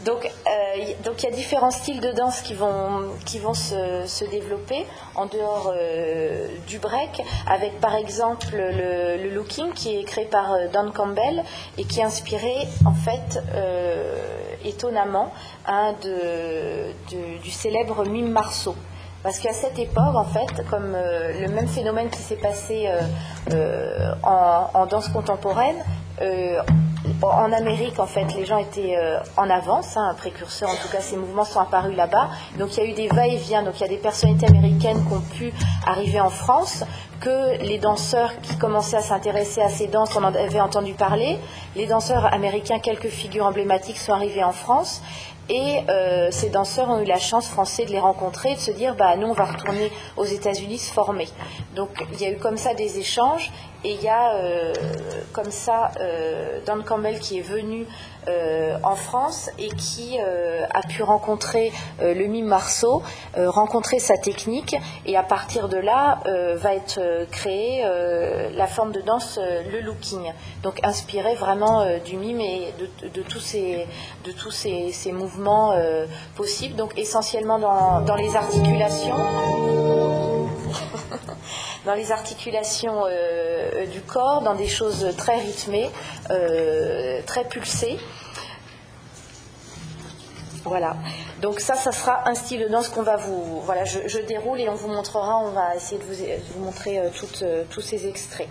[0.05, 4.25] Donc, euh, donc il y a différents styles de danse qui vont, qui vont se,
[4.29, 10.53] développer en dehors euh, du break, avec par exemple le, looking qui est créé par
[10.53, 11.45] euh, Don Campbell
[11.79, 13.41] et qui est inspiré en fait
[14.67, 15.33] étonnamment
[15.67, 15.95] hein,
[17.43, 18.75] du célèbre mime Marceau.
[19.23, 22.89] Parce qu'à cette époque, en fait, comme le même phénomène qui s'est passé
[24.23, 25.77] en, en, danse contemporaine,
[27.23, 30.89] en Amérique, en fait, les gens étaient euh, en avance, hein, un précurseur, en tout
[30.91, 32.29] cas, ces mouvements sont apparus là-bas.
[32.59, 35.15] Donc il y a eu des va-et-vient, donc il y a des personnalités américaines qui
[35.15, 35.53] ont pu
[35.87, 36.85] arriver en France,
[37.21, 41.39] que les danseurs qui commençaient à s'intéresser à ces danses, on en avait entendu parler.
[41.75, 45.03] Les danseurs américains, quelques figures emblématiques sont arrivées en France.
[45.49, 48.73] Et euh, ces danseurs ont eu la chance français de les rencontrer et de se
[48.73, 51.29] dire bah nous on va retourner aux États-Unis se former.
[51.77, 53.53] Donc il y a eu comme ça des échanges
[53.85, 54.73] et il y a euh,
[55.33, 57.87] comme ça euh, Don Campbell qui est venu
[58.29, 63.03] euh, en France et qui a pu rencontrer le mime Marceau,
[63.37, 66.21] rencontrer sa technique et à partir de là
[66.55, 67.85] va être créée
[68.55, 70.33] la forme de danse, le looking.
[70.63, 73.87] Donc inspiré vraiment du mime et de, tous ces,
[74.25, 75.75] de tous ces, mouvements
[76.35, 76.77] possibles.
[76.77, 79.15] Donc essentiellement dans, dans les articulations
[81.87, 85.91] dans les articulations euh, euh, du corps, dans des choses très rythmées,
[86.31, 87.99] euh, très pulsées.
[90.67, 90.97] Voilà.
[91.41, 93.61] Donc ça, ça sera un style de danse qu'on va vous...
[93.63, 97.01] Voilà, je, déroule et on vous montrera, on va essayer de vous, montrer
[97.71, 98.49] tous ces extraits.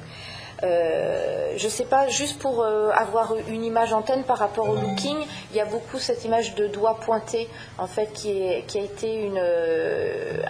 [0.66, 5.18] Euh, je sais pas, juste pour euh, avoir une image antenne par rapport au looking,
[5.52, 7.48] il y a beaucoup cette image de doigt pointé,
[7.78, 10.42] en fait, qui, a été une, euh,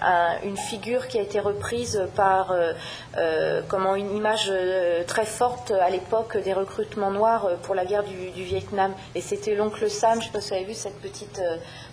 [0.43, 2.55] une figure qui a été reprise par
[3.67, 4.51] comment une image
[5.07, 8.93] très forte à l'époque des recrutements noirs pour la guerre du, Vietnam.
[9.13, 11.41] Et c'était l'oncle Sam, je ne sais pas si vous avez vu cette petite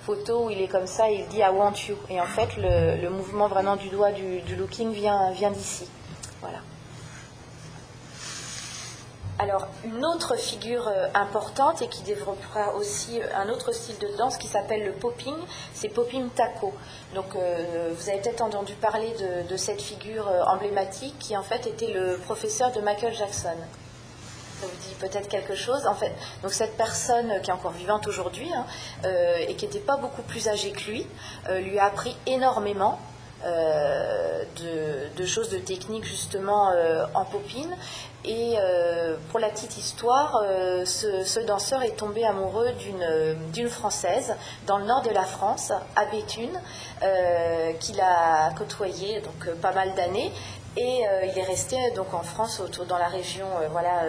[0.02, 1.96] photo où il est comme ça, il dit I want you.
[2.08, 5.86] Et en fait, le, mouvement vraiment du doigt du, du looking vient d'ici.
[6.40, 6.58] Voilà.
[9.42, 14.06] Alors, une autre figure euh, importante et qui développera aussi euh, un autre style de
[14.16, 15.34] danse qui s'appelle le popping,
[15.74, 16.72] c'est popping taco.
[17.16, 19.12] Donc, euh, vous avez peut-être entendu parler
[19.48, 23.56] de, cette figure emblématique qui en fait était le professeur de Michael Jackson.
[24.60, 25.86] Ça vous dit peut-être quelque chose.
[25.88, 28.64] En fait, donc cette personne qui est encore vivante aujourd'hui hein,
[29.46, 31.06] et qui n'était pas beaucoup plus âgée que lui,
[31.60, 32.98] lui a appris énormément
[33.44, 36.72] de, choses de technique justement
[37.14, 37.74] en popine
[38.24, 42.70] et euh, pour la petite histoire, euh, ce, danseur est tombé amoureux
[43.52, 46.60] d'une Française dans le nord de la France, à Béthune,
[47.02, 50.30] euh, qu'il a côtoyé donc pas mal d'années.
[50.76, 54.04] Et il est resté donc en France, autour, dans la région voilà,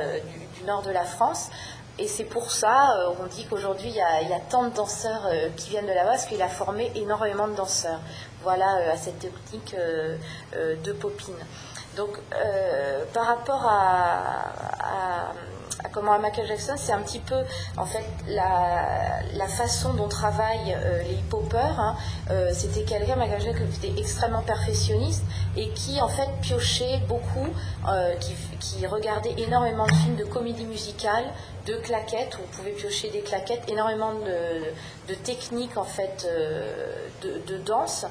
[0.57, 1.49] du, nord de la France.
[1.99, 5.85] Et c'est pour ça, on dit qu'aujourd'hui, il, y a tant de danseurs qui viennent
[5.85, 7.99] de là-bas, parce qu'il a formé énormément de danseurs.
[8.41, 11.35] Voilà, à cette technique de popine.
[11.95, 15.31] Donc, euh, par rapport à,
[15.91, 17.43] comment à Michael Jackson, c'est un petit peu
[17.77, 21.79] en fait la, façon dont travaillent euh, les hip-hoppers.
[21.79, 21.95] Hein.
[22.31, 25.23] Euh, c'était quelqu'un, Michael Jackson, qui était extrêmement perfectionniste
[25.55, 27.47] et qui en fait piochait beaucoup,
[28.59, 31.23] qui, regardait énormément de films de comédie musicale,
[31.67, 36.27] de claquettes, où on pouvait piocher des claquettes, énormément de, techniques en fait
[37.21, 38.05] de danse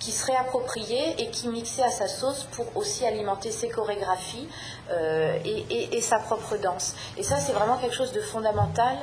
[0.00, 4.48] qui se réappropriait et qui mixait à sa sauce pour aussi alimenter ses chorégraphies
[4.90, 6.96] euh, et, sa propre danse.
[7.18, 8.96] Et ça, c'est vraiment quelque chose de fondamental.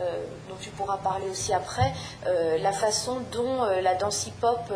[0.00, 1.92] Euh, dont tu pourras parler aussi après,
[2.26, 4.72] euh, la façon dont la danse hip-hop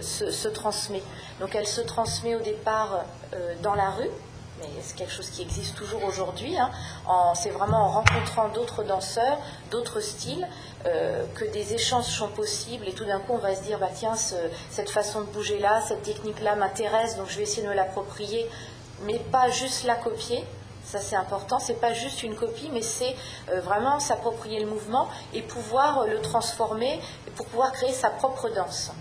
[0.00, 1.02] se, se, transmet.
[1.40, 3.04] Donc elle se transmet au départ
[3.62, 4.10] dans la rue,
[4.82, 6.56] c'est quelque chose qui existe toujours aujourd'hui.
[6.58, 6.70] Hein,
[7.34, 9.38] c'est vraiment en rencontrant d'autres danseurs,
[9.70, 10.46] d'autres styles,
[10.86, 13.88] euh, que des échanges sont possibles et tout d'un coup on va se dire bah
[13.94, 17.68] tiens cette façon de bouger là, cette technique là m'intéresse donc je vais essayer de
[17.68, 18.46] me l'approprier,
[19.04, 20.44] mais pas juste la copier.
[20.84, 23.16] Ça c'est important, c'est pas juste une copie, mais c'est
[23.50, 27.00] euh, vraiment s'approprier le mouvement et pouvoir le transformer
[27.36, 28.92] pour pouvoir créer sa propre danse.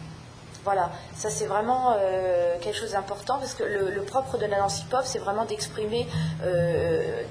[0.63, 4.81] Voilà, ça c'est vraiment euh, quelque chose d'important parce que le, propre de la danse
[4.81, 6.07] hip-hop, c'est vraiment d'exprimer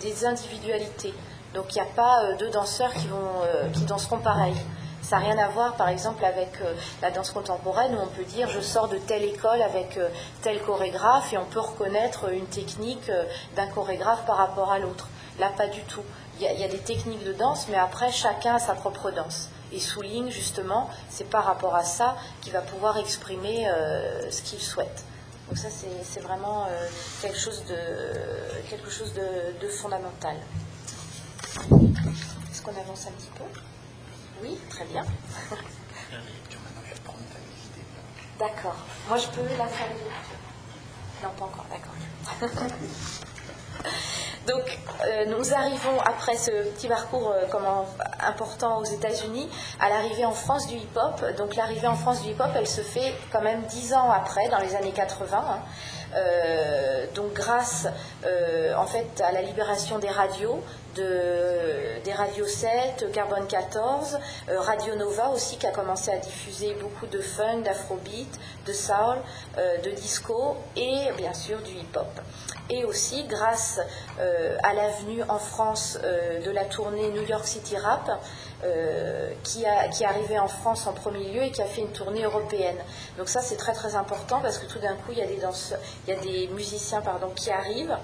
[0.01, 1.14] des individualités.
[1.55, 4.55] Donc il n'y a pas euh, deux danseurs qui, euh, danseront pareil.
[5.03, 8.25] Ça n'a rien à voir, par exemple, avec euh, la danse contemporaine où on peut
[8.25, 10.09] dire je sors de telle école avec euh,
[10.42, 13.25] tel chorégraphe et on peut reconnaître une technique euh,
[13.57, 15.09] d'un chorégraphe par rapport à l'autre.
[15.40, 16.03] Là, pas du tout.
[16.40, 19.49] Il y, a, des techniques de danse, mais après, chacun a sa propre danse.
[19.73, 24.61] Et souligne justement, c'est par rapport à ça qu'il va pouvoir exprimer euh, ce qu'il
[24.61, 25.05] souhaite.
[25.49, 26.87] Donc ça, c'est vraiment euh,
[27.21, 27.77] quelque chose de,
[28.69, 30.37] quelque chose de, fondamental.
[32.51, 33.45] Est-ce qu'on avance un petit peu?
[34.43, 35.05] Oui, très bien.
[38.39, 38.77] D'accord.
[39.09, 39.89] Moi, je peux la faire
[41.23, 41.95] Non, pas encore, d'accord.
[44.46, 47.46] Donc, euh, nous arrivons après ce petit parcours euh,
[48.20, 51.24] important aux États-Unis à l'arrivée en France du hip-hop.
[51.37, 54.59] Donc, l'arrivée en France du hip-hop, elle se fait quand même dix ans après, dans
[54.59, 55.37] les années 80.
[55.37, 55.59] Hein.
[56.14, 57.87] Euh, donc, grâce
[58.76, 60.61] en fait à la libération des radios,
[60.94, 66.74] de, des radios 7, Carbone 14, euh, Radio Nova aussi qui a commencé à diffuser
[66.81, 68.28] beaucoup de funk, d'afrobeat,
[68.66, 69.16] de soul,
[69.59, 72.20] euh, de disco et bien sûr du hip-hop.
[72.70, 73.81] Et aussi grâce
[74.20, 78.11] euh, à l'avenue en France de la tournée New York City Rap,
[79.42, 82.22] qui, a, est arrivée en France en premier lieu et qui a fait une tournée
[82.22, 82.78] européenne.
[83.18, 85.40] Donc ça c'est très très important parce que tout d'un coup il y a des
[86.07, 87.96] il y a des musiciens pardon, qui arrivent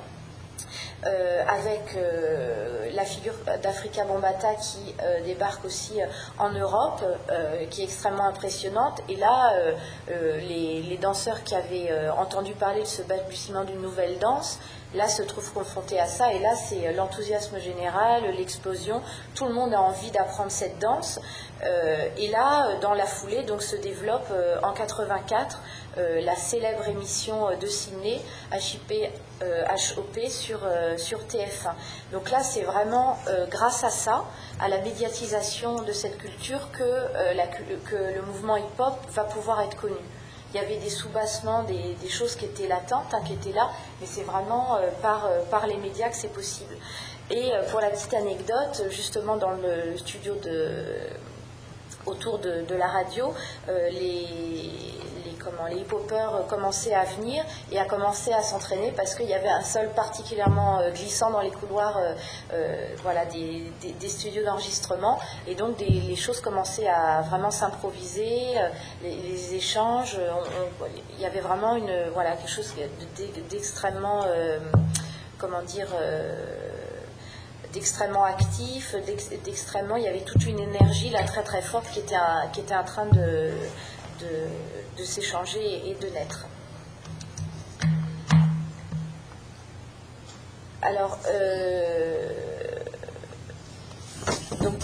[1.07, 6.01] euh, avec euh, la figure d'Africa Bombata qui euh, débarque aussi
[6.39, 7.05] en Europe,
[7.71, 9.01] qui est extrêmement impressionnante.
[9.09, 9.53] Et là,
[10.09, 14.59] les, danseurs qui avaient entendu parler de ce balbutiement d'une nouvelle danse,
[14.95, 16.33] là se trouvent confrontés à ça.
[16.33, 19.01] Et là, c'est l'enthousiasme général, l'explosion.
[19.37, 21.21] Tout le monde a envie d'apprendre cette danse.
[22.17, 24.33] et là, dans la foulée, donc se développe
[24.63, 28.21] en 84 euh, la célèbre émission de Sydney,
[28.53, 28.93] HIP,
[29.41, 31.75] HOP, euh, sur, euh, sur TF1.
[32.13, 33.19] Donc là, c'est vraiment
[33.51, 34.25] grâce à ça,
[34.61, 39.97] à la médiatisation de cette culture, que, le mouvement hip-hop va pouvoir être connu.
[40.55, 44.07] Il y avait des soubassements, des, choses qui étaient latentes, hein, qui étaient là, mais
[44.07, 46.75] c'est vraiment par, les médias que c'est possible.
[47.31, 50.35] Et pour la petite anecdote, justement dans le studio
[52.07, 53.35] autour de, de la radio,
[53.67, 54.99] les,
[55.69, 55.93] les hip
[56.49, 60.81] commençaient à venir et à commencer à s'entraîner parce qu'il y avait un sol particulièrement
[60.81, 62.15] euh, glissant dans les couloirs euh,
[62.53, 63.73] euh, voilà, des,
[64.09, 65.19] studios d'enregistrement.
[65.47, 68.55] Et donc les choses commençaient à vraiment s'improviser,
[69.03, 70.19] les, échanges.
[71.15, 72.75] il y avait vraiment une, voilà, quelque chose
[73.51, 74.25] d'extrêmement,
[75.39, 75.89] comment dire,
[77.73, 78.95] d'extrêmement actif,
[79.45, 82.17] d'extrêmement, il y avait toute une énergie là très très forte qui était,
[82.53, 83.51] qui était en train de,
[85.05, 86.47] s'échanger et de naître.
[90.83, 92.31] Alors, euh,
[94.61, 94.75] donc,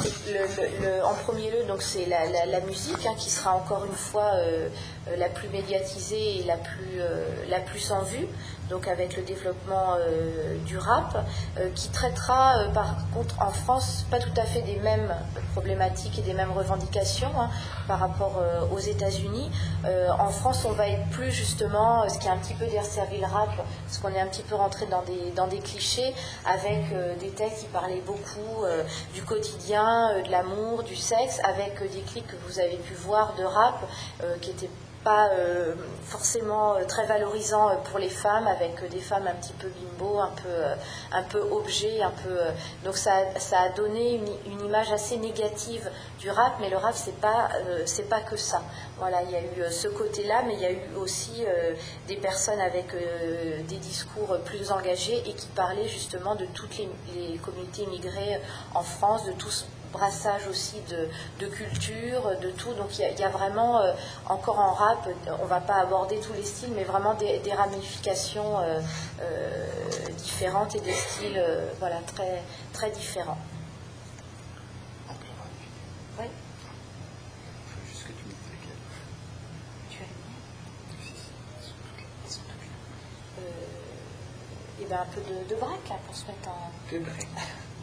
[1.04, 4.68] en premier lieu, c'est la, musique hein, qui sera encore une fois euh,
[5.16, 8.26] la plus médiatisée et la plus, euh, la plus en vue
[8.70, 11.26] donc avec le développement euh, du rap,
[11.58, 15.14] euh, qui traitera euh, par contre en France pas tout à fait des mêmes
[15.52, 17.50] problématiques et des mêmes revendications hein,
[17.86, 19.50] par rapport aux États-Unis.
[20.18, 23.26] en France, on va être plus justement, ce qui est un petit peu desservi le
[23.26, 23.50] rap,
[23.86, 26.14] parce qu'on est un petit peu rentré dans des, dans des clichés,
[26.46, 26.82] avec
[27.20, 28.64] des textes qui parlaient beaucoup
[29.12, 33.44] du quotidien, de l'amour, du sexe, avec des clips que vous avez pu voir de
[33.44, 33.84] rap
[34.40, 34.70] qui étaient
[35.04, 39.52] pas euh, forcément euh, très valorisant euh, pour les femmes, avec des femmes un petit
[39.52, 40.48] peu bimbo, un peu,
[41.12, 42.38] un peu objet, un peu.
[42.84, 47.20] donc ça, ça a donné une, image assez négative du rap, mais le rap c'est
[47.20, 47.50] pas
[48.08, 48.62] pas que ça.
[48.98, 51.44] Voilà, il y a eu ce côté-là, mais il y a eu aussi
[52.08, 52.86] des personnes avec
[53.68, 58.40] des discours plus engagés et qui parlaient justement de toutes les, les communautés immigrées
[58.74, 60.76] en France, de tous brassage aussi
[61.38, 62.74] de, culture, de tout.
[62.74, 63.92] Donc il y, a vraiment, euh,
[64.26, 65.08] encore en rap,
[65.40, 68.80] on va pas aborder tous les styles, mais vraiment des, ramifications euh,
[69.22, 69.66] euh,
[70.18, 71.42] différentes et des styles
[71.78, 73.38] voilà, très, très différents.
[76.18, 76.26] Oui.
[84.80, 86.70] et ben un peu de, de break pour se mettre en.
[86.92, 87.28] De break.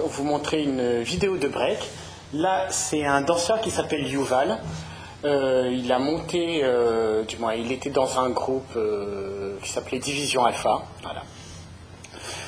[0.00, 1.78] vous montrer une vidéo de break.
[2.34, 4.58] Là, c'est un danseur qui s'appelle Yuval.
[5.24, 9.98] Euh, il a monté, euh, du moins, il était dans un groupe euh, qui s'appelait
[9.98, 10.82] Division Alpha.
[11.02, 11.22] Voilà.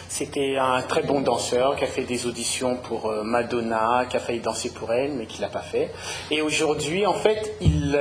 [0.09, 4.39] C'était un très bon danseur qui a fait des auditions pour Madonna, qui a failli
[4.39, 5.91] danser pour elle, mais qui l'a pas fait.
[6.31, 7.99] Et aujourd'hui, en fait, il,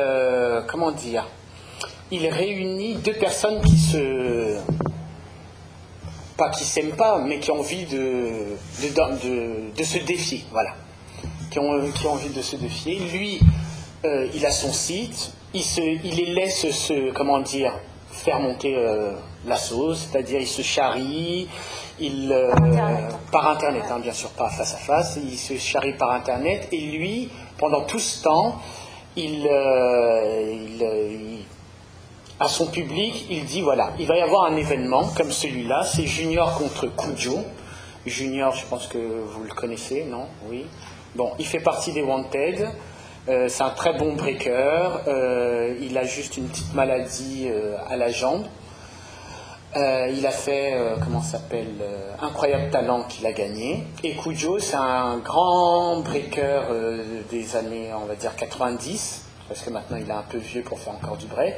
[0.67, 1.25] comment dire,
[2.11, 4.59] il réunit deux personnes qui se,
[6.43, 10.71] pas qui s'aiment pas, mais qui ont envie de, de, de, se défier, voilà,
[11.51, 12.99] qui ont, qui ont envie de se défier.
[12.99, 13.39] Lui,
[14.05, 17.73] euh, il a son site, il, se, il les laisse se, comment dire,
[18.11, 18.75] faire monter
[19.45, 21.47] la sauce, c'est-à-dire il se charrie,
[21.99, 22.53] il, euh,
[23.31, 26.79] par Internet, hein, bien sûr, pas face à face, il se charrie par Internet, et
[26.79, 28.55] lui, pendant tout ce temps,
[29.15, 31.37] il, euh, euh,
[32.39, 36.05] à son public, il dit, voilà, il va y avoir un événement comme celui-là, c'est
[36.05, 37.39] Junior contre Kujo.
[38.05, 40.27] Junior, je pense que vous le connaissez, non?
[40.49, 40.65] Oui.
[41.15, 42.67] Bon, il fait partie des Wanted.
[43.27, 45.01] c'est un très bon breaker.
[45.79, 47.47] il a juste une petite maladie
[47.87, 48.43] à la jambe.
[49.75, 53.87] Euh, il a fait, euh, comment s'appelle, euh, Incroyable Talent qu'il a gagné.
[54.03, 56.61] Et Kujo, c'est un grand breaker
[57.31, 60.79] des années, on va dire, 90, parce que maintenant il est un peu vieux pour
[60.79, 61.55] faire encore du break.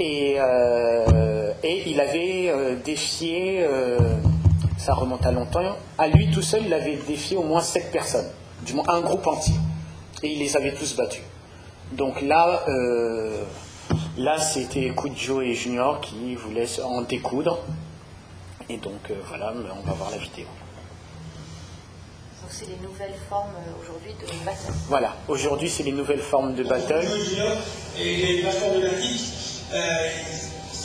[0.00, 0.36] Et,
[1.62, 3.66] et il avait défié,
[4.78, 8.28] ça remonte à longtemps, à lui tout seul, il avait défié au moins 7 personnes,
[8.64, 9.54] du moins un groupe entier.
[10.22, 11.22] Et il les avait tous battus.
[11.92, 12.62] Donc là,
[14.18, 17.58] Là, c'était Kujo et Junior qui voulaient en découdre.
[18.68, 20.44] Et donc, euh, voilà, on va voir la vidéo.
[22.42, 24.72] Donc, c'est les nouvelles formes euh, aujourd'hui de battle.
[24.88, 27.06] Voilà, aujourd'hui, c'est les nouvelles formes de battle.
[27.98, 28.88] Et les plateformes de
[29.74, 30.08] euh,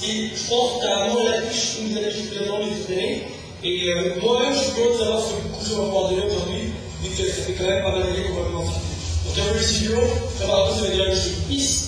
[0.01, 4.53] je pense que tu as moins l'affiche que vous avez précédemment les Et euh, moi-même,
[4.53, 6.73] je suis de savoir ce que Kujo va pouvoir donner aujourd'hui,
[7.03, 8.79] vu que ça fait quand même pas mal d'années qu'on va commencer.
[9.25, 9.97] Donc, un peu le studio,
[10.39, 11.86] ça va ça veut dire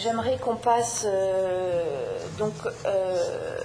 [0.00, 1.84] j'aimerais qu'on passe euh,
[2.38, 2.54] donc
[2.86, 3.58] euh,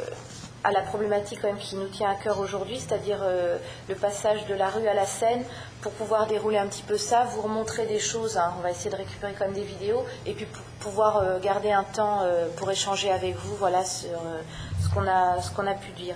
[0.64, 3.24] à la problématique quand même qui nous tient à cœur aujourd'hui, c'est-à-dire
[3.88, 5.44] le passage de la rue à la scène,
[5.82, 8.38] pour pouvoir dérouler un petit peu ça, vous remontrer des choses.
[8.38, 8.52] Hein.
[8.58, 10.48] on va essayer de récupérer quand des vidéos, et puis
[10.80, 12.24] pouvoir garder un temps
[12.56, 14.20] pour échanger avec vous, voilà sur
[14.82, 16.16] ce qu'on a pu dire.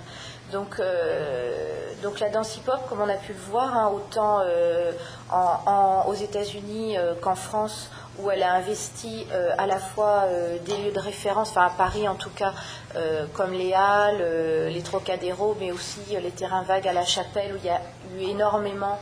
[0.50, 0.82] Donc,
[2.02, 4.42] donc la danse hip-hop, comme on a pu le voir, hein, autant
[6.08, 7.88] aux États-Unis qu'en France,
[8.22, 11.70] où elle a investi euh, à la fois euh, des lieux de référence, enfin à
[11.70, 12.52] Paris en tout cas,
[12.96, 17.56] euh, comme les Halles, les Trocadéros, mais aussi les terrains vagues à la Chapelle, où
[17.56, 17.80] il y a
[18.16, 18.98] eu énormément,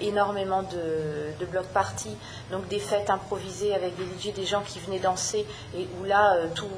[0.00, 2.16] énormément de, blocs parties,
[2.50, 6.36] donc des fêtes improvisées avec des DJ, des gens qui venaient danser, et où là,
[6.54, 6.68] tout,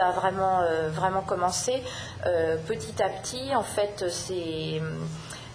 [0.00, 1.82] a vraiment, vraiment commencé.
[2.66, 4.04] petit à petit, en fait,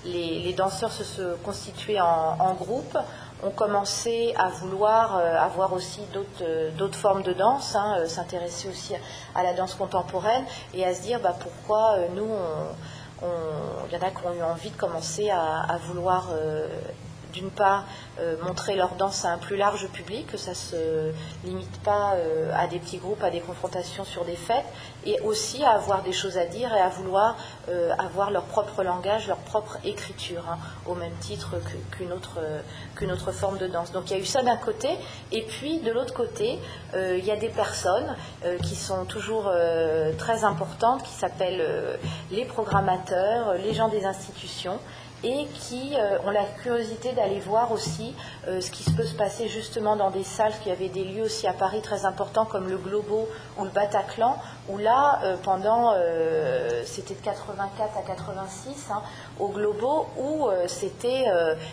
[0.05, 2.97] les, danseurs se, se constituaient en, en groupe
[3.43, 6.01] ont commencé à vouloir euh, avoir aussi
[6.41, 8.93] euh, d'autres formes de danse, hein, euh, s'intéresser aussi
[9.35, 12.29] à, la danse contemporaine et à se dire bah, pourquoi nous,
[13.21, 16.29] il y en a qui ont eu envie de commencer à, vouloir
[17.33, 17.85] d'une part,
[18.19, 21.11] euh, montrer leur danse à un plus large public, que ça ne se
[21.43, 24.65] limite pas euh, à des petits groupes, à des confrontations sur des fêtes,
[25.05, 27.37] et aussi à avoir des choses à dire et à vouloir
[27.69, 31.55] euh, avoir leur propre langage, leur propre écriture, hein, au même titre
[31.91, 32.39] qu'une autre,
[32.95, 33.91] qu'une autre forme de danse.
[33.91, 34.89] Donc il y a eu ça d'un côté,
[35.31, 36.59] et puis de l'autre côté,
[36.95, 38.15] il y a des personnes
[38.63, 39.51] qui sont toujours
[40.17, 41.99] très importantes, qui s'appellent
[42.31, 44.79] les programmateurs, les gens des institutions,
[45.23, 48.15] et qui euh, ont la curiosité d'aller voir aussi
[48.47, 51.47] euh, ce qui peut se passer justement dans des salles, qui avait des lieux aussi
[51.47, 54.37] à Paris très importants comme le Globo ou le Bataclan,
[54.69, 55.93] où là, euh, pendant,
[56.85, 59.01] c'était de 84 à 86, hein,
[59.39, 61.25] au Globo, où c'était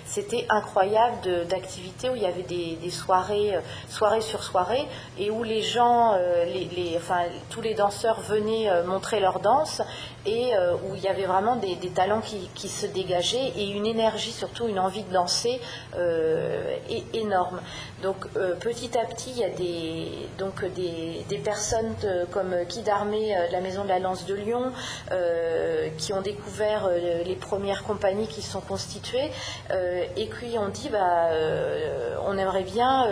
[0.05, 4.87] c'était incroyable d'activités, où il y avait des, soirées, soirées sur soirées,
[5.19, 6.17] et où les gens,
[6.47, 9.83] les, enfin, tous les danseurs venaient montrer leur danse,
[10.27, 10.53] et
[10.85, 14.79] où il y avait vraiment des, talents qui, se dégageaient et une énergie, surtout une
[14.79, 15.61] envie de danser
[17.14, 17.61] énorme.
[18.03, 18.29] Donc
[18.61, 19.49] petit à petit, il y a
[21.29, 21.95] des, personnes
[22.33, 24.72] comme Kid Armé de la Maison de la Lance de Lyon
[25.99, 26.91] qui ont découvert
[27.24, 29.31] les premières compagnies qui sont constituées
[29.70, 31.31] et qui ont dit bah,
[32.27, 33.07] on aimerait bien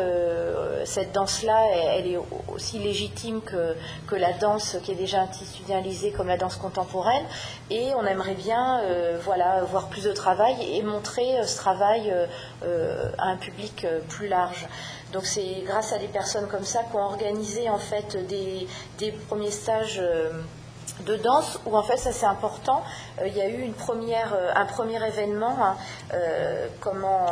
[0.85, 2.19] cette danse-là, elle, est
[2.53, 3.75] aussi légitime que,
[4.07, 7.04] que, la danse qui est déjà institutionnalisée comme la danse contemporaine.
[7.71, 12.13] Et on aimerait bien euh, voilà, voir plus de travail et montrer euh, ce travail
[12.63, 14.67] euh, à un public plus large.
[15.13, 18.67] Donc c'est grâce à des personnes comme ça qu'on organisé en fait des,
[19.29, 20.03] premiers stages
[21.07, 22.83] de danse où en fait ça c'est important.
[23.25, 25.57] il y a eu une première, un premier événement.
[25.61, 25.77] Hein,
[26.81, 27.31] comment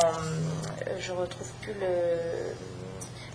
[0.96, 2.54] je retrouve plus le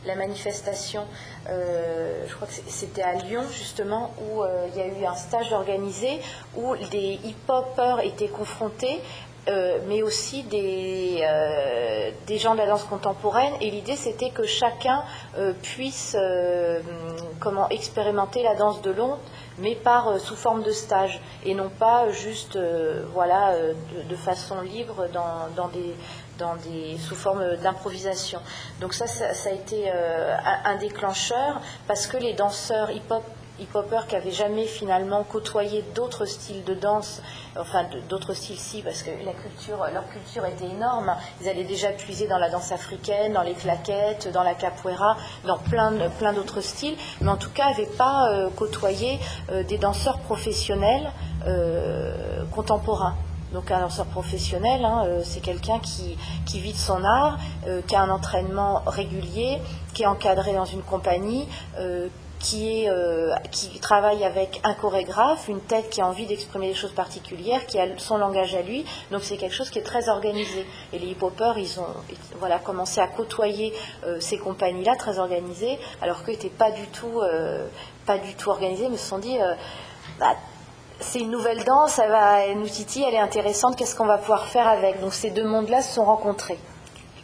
[0.07, 1.05] la manifestation,
[1.49, 5.15] euh, je crois que c'était à Lyon justement, où euh, il y a eu un
[5.15, 6.19] stage organisé
[6.55, 8.99] où des hip-hoppers étaient confrontés
[9.49, 11.23] euh, mais aussi des,
[12.37, 13.53] gens de la danse contemporaine.
[13.61, 15.03] Et l'idée, c'était que chacun
[15.61, 16.17] puisse
[17.39, 19.19] comment expérimenter la danse de l'onde,
[19.59, 22.59] mais par sous forme de stage, et non pas juste
[23.13, 23.53] voilà
[24.09, 25.95] de, façon libre dans, dans des
[26.99, 28.39] sous forme d'improvisation.
[28.81, 30.35] Donc ça, ça, a été euh,
[30.65, 33.23] un déclencheur parce que les danseurs hip-hop
[33.59, 37.23] hip-hoppers qui n'avaient jamais finalement côtoyé d'autres styles de danse,
[37.59, 41.15] enfin d'autres styles si, parce que leur culture était énorme.
[41.41, 45.57] Ils allaient déjà puiser dans la danse africaine, dans les claquettes, dans la capoeira, dans
[45.57, 49.19] plein, plein d'autres styles, mais en tout cas n'avaient pas euh, côtoyé
[49.49, 51.09] euh, des danseurs professionnels
[52.51, 53.15] contemporains.
[53.53, 56.17] Donc un danseur professionnel, hein, euh, c'est quelqu'un qui,
[56.59, 59.59] vit de son art, euh, qui a un entraînement régulier,
[59.93, 61.47] qui est encadré dans une compagnie,
[61.79, 62.87] euh, qui,
[63.81, 67.87] travaille avec un chorégraphe, une tête qui a envie d'exprimer des choses particulières, qui a
[67.97, 68.85] son langage à lui.
[69.11, 70.65] Donc c'est quelque chose qui est très organisé.
[70.91, 71.87] Et les hip-hoppers, ils ont
[72.39, 73.73] voilà, commencé à côtoyer
[74.19, 77.21] ces compagnies-là, très organisées, alors qu'ils n'étaient pas du tout,
[78.05, 79.37] pas du tout organisés, mais se sont dit...
[80.19, 80.35] Bah,
[80.99, 84.47] c'est une nouvelle danse, elle, va, nous titille, elle est intéressante, qu'est-ce qu'on va pouvoir
[84.47, 84.99] faire avec?
[84.99, 86.57] Donc ces deux mondes-là se sont rencontrés.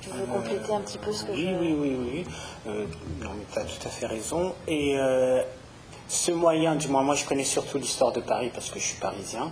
[0.02, 1.56] Tu veux compléter un petit peu ce que oui, je...
[1.56, 2.26] Oui, oui, oui,
[2.68, 2.86] euh,
[3.22, 4.54] tu as tout à fait raison.
[4.68, 5.42] Et euh,
[6.08, 9.00] ce moyen, du moins moi je connais surtout l'histoire de Paris parce que je suis
[9.00, 9.52] parisien.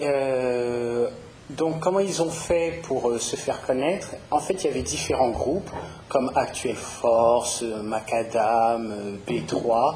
[0.00, 1.08] Euh,
[1.50, 4.08] donc comment ils ont fait pour se faire connaître?
[4.30, 5.70] En fait, il y avait différents groupes
[6.08, 9.94] comme Actuelle Force, Macadam, B3.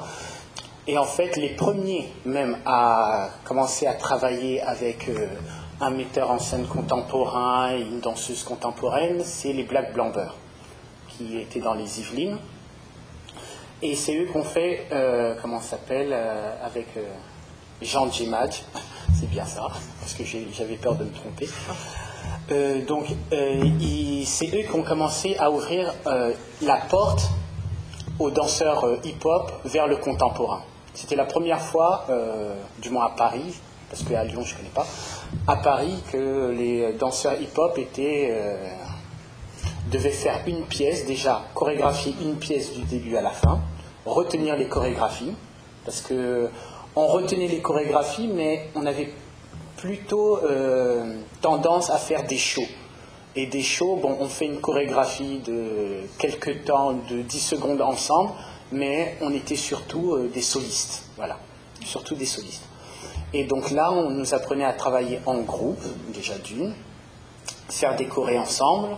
[0.89, 5.29] Et en fait, les premiers même à commencer à travailler avec euh,
[5.81, 10.35] un metteur en scène contemporain et une danseuse contemporaine, c'est les Black Blamber,
[11.07, 12.37] qui étaient dans les Yvelines.
[13.81, 16.89] Et c'est eux qu'on fait, euh, comment ça s'appelle, euh, avec
[17.81, 18.53] Jean Djimad,
[19.21, 19.69] c'est bien ça,
[20.01, 21.49] parce que j'avais peur de me tromper.
[22.89, 25.95] donc, c'est eux qui ont commencé à ouvrir
[26.61, 27.31] la porte
[28.19, 30.63] aux danseurs hip-hop vers le contemporain.
[30.95, 33.55] C'était la première fois, euh, du moins à Paris,
[33.89, 34.87] parce qu'à Lyon je ne connais pas,
[35.47, 38.69] à Paris que les danseurs hip-hop euh,
[39.91, 43.61] devaient faire une pièce, déjà chorégraphier une pièce du début à la fin,
[44.05, 45.35] retenir les chorégraphies,
[45.85, 46.49] parce que
[46.95, 49.13] on retenait les chorégraphies, mais on avait
[49.77, 52.69] plutôt euh, tendance à faire des shows.
[53.35, 58.33] Et des shows, bon, on fait une chorégraphie de quelques temps, de 10 secondes ensemble,
[58.73, 61.39] mais on était surtout euh, des solistes, voilà,
[61.85, 62.65] surtout des solistes.
[63.35, 66.75] Et donc là, on nous apprenait à travailler en groupe, déjà d'une,
[67.69, 68.97] faire chorés ensemble,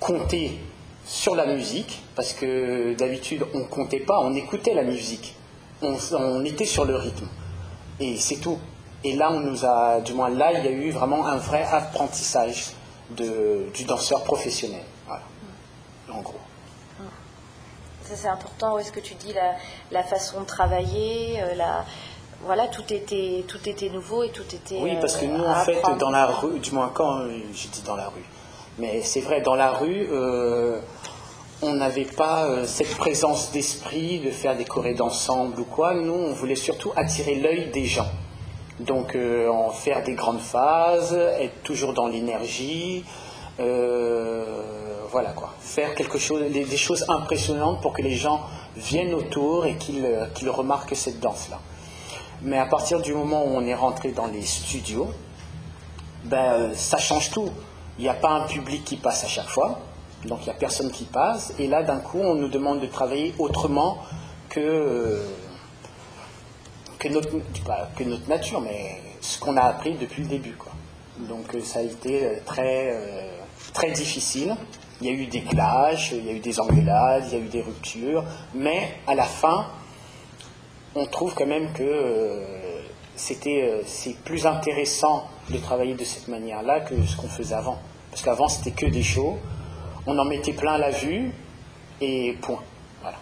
[0.00, 0.58] compter
[1.04, 5.34] sur la musique, parce que d'habitude, on comptait pas, on écoutait la musique,
[5.82, 7.28] on, était sur le rythme,
[8.00, 8.58] et c'est tout.
[9.02, 11.64] Et là, on nous a, du moins là, il y a eu vraiment un vrai
[11.64, 12.72] apprentissage
[13.10, 15.24] du danseur professionnel, voilà,
[16.10, 16.43] en gros
[18.12, 18.78] c'est important.
[18.78, 19.34] Est-ce que tu dis
[19.90, 21.84] la, façon de travailler, euh, la,
[22.44, 24.78] voilà, tout était, tout était nouveau et tout était.
[24.80, 27.82] Oui, parce que nous, en fait, dans la rue, du moins quand euh, j'ai dit
[27.82, 28.24] dans la rue,
[28.78, 30.80] mais c'est vrai, dans la rue, euh,
[31.62, 35.94] on n'avait pas cette présence d'esprit de faire des chorés d'ensemble ou quoi.
[35.94, 38.08] Nous, on voulait surtout attirer l'œil des gens.
[38.80, 43.04] Donc, en faire des grandes phases, être toujours dans l'énergie
[45.14, 48.40] voilà quoi, faire quelque chose, des, choses impressionnantes pour que les gens
[48.76, 51.60] viennent autour et qu'ils euh, remarquent cette danse-là.
[52.42, 55.08] Mais à partir du moment où on est rentré dans les studios,
[56.24, 57.48] ben, euh, ça change tout.
[57.96, 59.78] Il n'y a pas un public qui passe à chaque fois,
[60.24, 61.54] donc il n'y a personne qui passe.
[61.60, 63.98] Et là, d'un coup, on nous demande de travailler autrement
[64.48, 65.28] que, euh,
[66.98, 67.30] que, notre,
[67.96, 70.56] que notre nature, mais ce qu'on a appris depuis le début.
[70.56, 70.72] Quoi.
[71.20, 73.00] Donc ça a été très,
[73.72, 74.56] très difficile.
[75.00, 77.44] Il y a eu des clashs, il y a eu des engueulades, il y a
[77.44, 78.24] eu des ruptures,
[78.54, 79.66] mais à la fin,
[80.94, 82.40] on trouve quand même que
[83.16, 87.78] c'était, c'est plus intéressant de travailler de cette manière-là que ce qu'on faisait avant.
[88.10, 89.38] Parce qu'avant, c'était que des shows,
[90.06, 91.32] on en mettait plein la vue,
[92.00, 92.62] et point.
[93.02, 93.18] Voilà.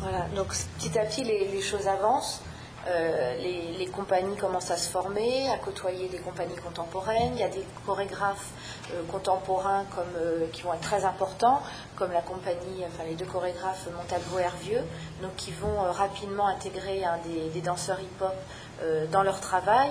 [0.00, 0.48] Voilà, donc
[0.78, 2.42] petit à petit, les, choses avancent.
[2.88, 7.32] Euh, les, compagnies commencent à se former, à côtoyer des compagnies contemporaines.
[7.34, 8.50] Il y a des chorégraphes
[8.92, 11.60] euh, contemporains comme, euh, qui vont être très importants,
[11.96, 14.82] comme la compagnie, enfin les deux chorégraphes Montalvo et Hervieux,
[15.20, 17.02] donc qui vont rapidement intégrer
[17.52, 18.34] des danseurs hip-hop
[19.10, 19.90] dans leur travail,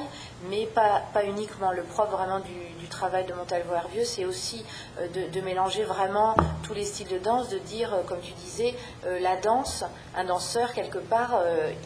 [0.50, 1.72] mais pas, pas, uniquement.
[1.72, 4.66] Le propre vraiment du, travail de Montalvo Hervieux, c'est aussi
[5.00, 8.74] euh, de, mélanger vraiment tous les styles de danse, de dire, comme tu disais,
[9.06, 9.84] la danse,
[10.16, 11.40] un danseur, quelque part,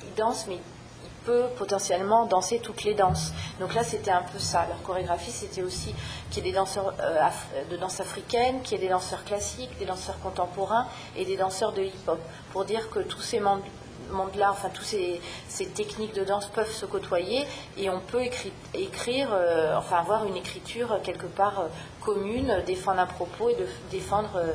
[0.05, 0.61] il danse, mais il
[1.25, 3.33] peut potentiellement danser toutes les danses.
[3.59, 4.65] Donc là, c'était un peu ça.
[4.67, 5.93] Leur chorégraphie, c'était aussi
[6.29, 6.93] qu'il y ait des danseurs
[7.69, 11.71] de danse africaine, qu'il y ait des danseurs classiques, des danseurs contemporains et des danseurs
[11.71, 12.19] de hip-hop,
[12.51, 13.63] pour dire que tous ces membres
[14.11, 15.21] monde-là, enfin, toutes ces,
[15.73, 17.45] techniques de danse peuvent se côtoyer
[17.77, 18.23] et on peut
[18.73, 21.67] écrire, euh, enfin, avoir une écriture quelque part euh,
[22.01, 23.57] commune, défendre un propos et
[23.91, 24.53] défendre euh,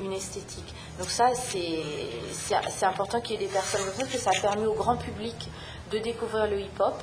[0.00, 0.74] une, esthétique.
[0.98, 4.74] Donc ça, c'est important qu'il y ait des personnes parce que ça a permis au
[4.74, 5.48] grand public
[5.90, 7.02] de découvrir le hip-hop,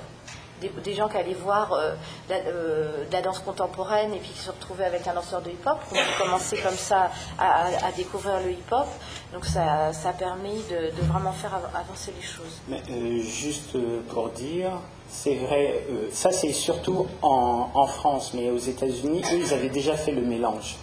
[0.62, 1.92] des, gens qui allaient voir euh,
[2.32, 5.78] euh, de, la, danse contemporaine et puis qui se retrouvaient avec un danseur de hip-hop,
[5.90, 8.88] qui ont commencé comme ça à, découvrir le hip-hop.
[9.34, 12.62] Donc ça, ça a permis de, vraiment faire avancer les choses.
[12.72, 13.78] Euh, juste
[14.10, 14.72] pour dire,
[15.10, 19.96] c'est vrai, ça c'est surtout en, en, France, mais aux États-Unis, eux, ils avaient déjà
[19.96, 20.78] fait le mélange.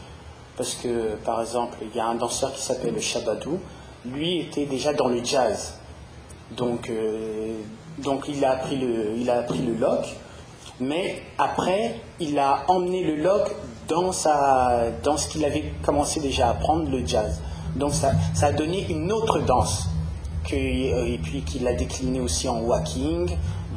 [0.56, 3.58] Parce que, par exemple, il y a un danseur qui s'appelle Shabadou,
[4.04, 5.78] lui était déjà dans le jazz.
[6.50, 6.90] Donc,
[7.98, 10.06] donc il a appris le, il a le lock,
[10.80, 13.50] mais après il a emmené le lock
[13.88, 17.40] dans, sa, dans ce qu'il avait commencé déjà à apprendre, le jazz.
[17.76, 19.88] Donc ça, ça a donné une autre danse.
[20.48, 23.36] Que, et puis qu'il a décliné aussi en walking.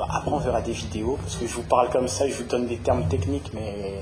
[0.10, 2.66] après on verra des vidéos, parce que je vous parle comme ça, je vous donne
[2.66, 4.02] des termes techniques, mais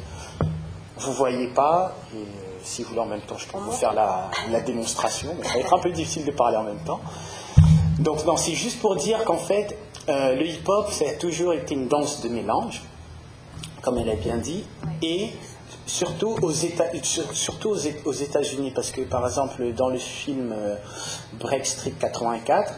[0.97, 1.93] vous voyez pas.
[2.16, 2.24] Euh,
[2.64, 5.36] si vous voulez en même temps, je peux vous faire la, la démonstration.
[5.38, 7.01] Mais ça va être un peu difficile de parler en même temps.
[7.99, 9.78] Donc non, c'est juste pour dire qu'en fait,
[10.10, 12.82] euh, le hip-hop, ça a toujours été une danse de mélange,
[13.82, 14.66] comme elle a bien dit,
[15.01, 15.30] et
[15.86, 16.89] surtout aux États,
[17.32, 17.70] surtout
[18.04, 20.76] aux États-Unis, parce que par exemple dans le film euh,
[21.39, 22.74] Break Street 84,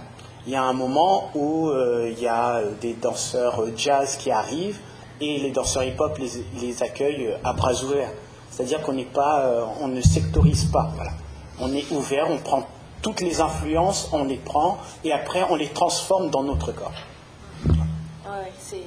[0.45, 4.77] il y a un moment où euh, il y a des danseurs jazz qui arrivent
[5.19, 8.11] et les danseurs hip-hop les, accueillent à bras ouverts.
[8.51, 10.91] C'est-à-dire qu'on n'est pas, on ne sectorise pas.
[10.95, 11.11] Voilà.
[11.59, 12.67] On est ouvert, on prend
[13.01, 16.93] toutes les influences, on les prend et après on les transforme dans notre corps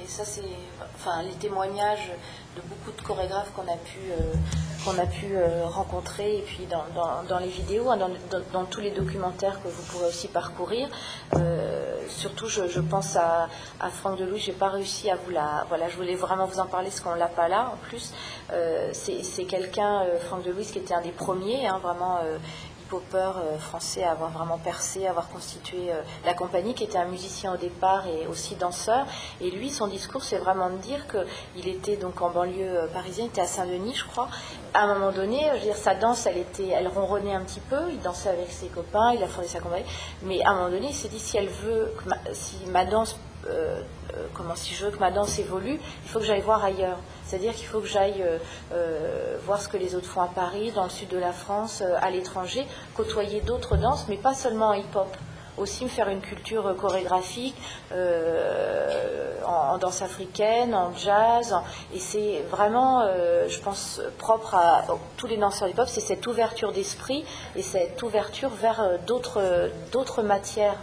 [0.06, 0.42] ça c'est
[0.94, 2.10] enfin, les témoignages
[2.56, 4.34] de beaucoup de chorégraphes qu'on a pu, euh,
[4.84, 7.98] qu'on a pu euh, rencontrer et puis dans, les vidéos, hein,
[8.52, 10.88] dans, tous les documentaires que vous pourrez aussi parcourir.
[11.36, 13.48] Euh, surtout, je, pense à,
[13.80, 15.64] à Franck Delouis, j'ai pas réussi à vous la.
[15.68, 18.12] Voilà, je voulais vraiment vous en parler parce qu'on l'a pas là en plus.
[18.92, 22.18] c'est quelqu'un, Franck Delouis, qui était un des premiers, hein, vraiment
[22.88, 26.98] popper euh, français à avoir vraiment percé, à avoir constitué euh, la compagnie, qui était
[26.98, 29.06] un musicien au départ et aussi danseur.
[29.40, 33.26] Et lui, son discours, c'est vraiment de dire qu'il était donc en banlieue euh, parisienne,
[33.26, 34.28] il était à Saint-Denis, je crois.
[34.74, 37.90] À un moment donné, je dire, sa danse, elle était, elle ronronnait un petit peu.
[37.90, 39.86] Il dansait avec ses copains, il a fondé sa compagnie.
[40.22, 41.94] Mais à un moment donné, il s'est dit si elle veut,
[42.32, 43.18] si ma danse
[44.34, 46.98] comment si je veux que ma danse évolue, il faut que j'aille voir ailleurs.
[47.28, 48.24] C'est-à-dire qu'il faut que j'aille
[48.72, 51.82] euh, voir ce que les autres font à Paris, dans le sud de la France,
[52.00, 55.14] à l'étranger, côtoyer d'autres danses, mais pas seulement en hip-hop.
[55.58, 57.56] Aussi me faire une culture chorégraphique
[59.44, 61.52] en, danse africaine, en jazz.
[61.92, 63.04] Et c'est vraiment,
[63.48, 64.84] je pense, propre à
[65.16, 67.24] tous les danseurs hip-hop, c'est cette ouverture d'esprit
[67.56, 70.76] et cette ouverture vers d'autres matières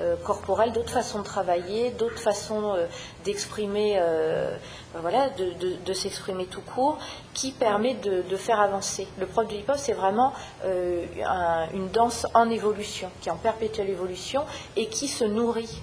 [0.00, 2.86] euh, corporelle, d'autres façons de travailler, d'autres façons euh,
[3.24, 4.56] d'exprimer, euh,
[4.94, 6.96] voilà, de, s'exprimer tout court,
[7.34, 9.06] qui permet de, faire avancer.
[9.18, 10.32] Le propre du hip-hop, c'est vraiment
[10.64, 14.44] une danse en évolution, qui est en perpétuelle évolution
[14.76, 15.82] et qui se nourrit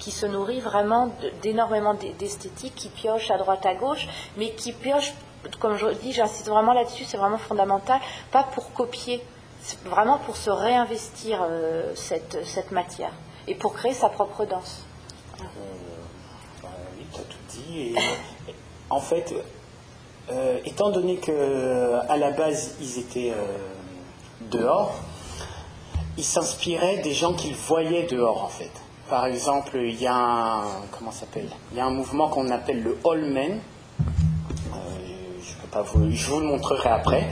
[0.00, 5.14] qui se nourrit vraiment d'énormément d'esthétique, qui pioche à droite à gauche, mais qui pioche,
[5.60, 8.00] comme je dis, j'insiste vraiment là-dessus, c'est vraiment fondamental,
[8.32, 9.22] pas pour copier,
[9.84, 11.46] vraiment pour se réinvestir
[11.94, 13.12] cette matière
[13.46, 14.84] et pour créer sa propre danse.
[15.40, 15.44] Euh,
[16.98, 17.94] oui, tu as tout dit.
[18.90, 19.34] en fait,
[20.30, 23.44] euh, étant donné que à la base ils étaient euh,
[24.50, 24.94] dehors,
[26.16, 28.70] ils s'inspiraient des gens qu'ils voyaient dehors en fait.
[29.10, 30.62] Par exemple, il y a un,
[30.96, 31.48] comment s'appelle?
[31.72, 33.60] Il y a un mouvement qu'on appelle le Holmen.
[34.00, 34.74] Euh,
[35.42, 37.28] je, peux pas vous, je vous le montrerai après.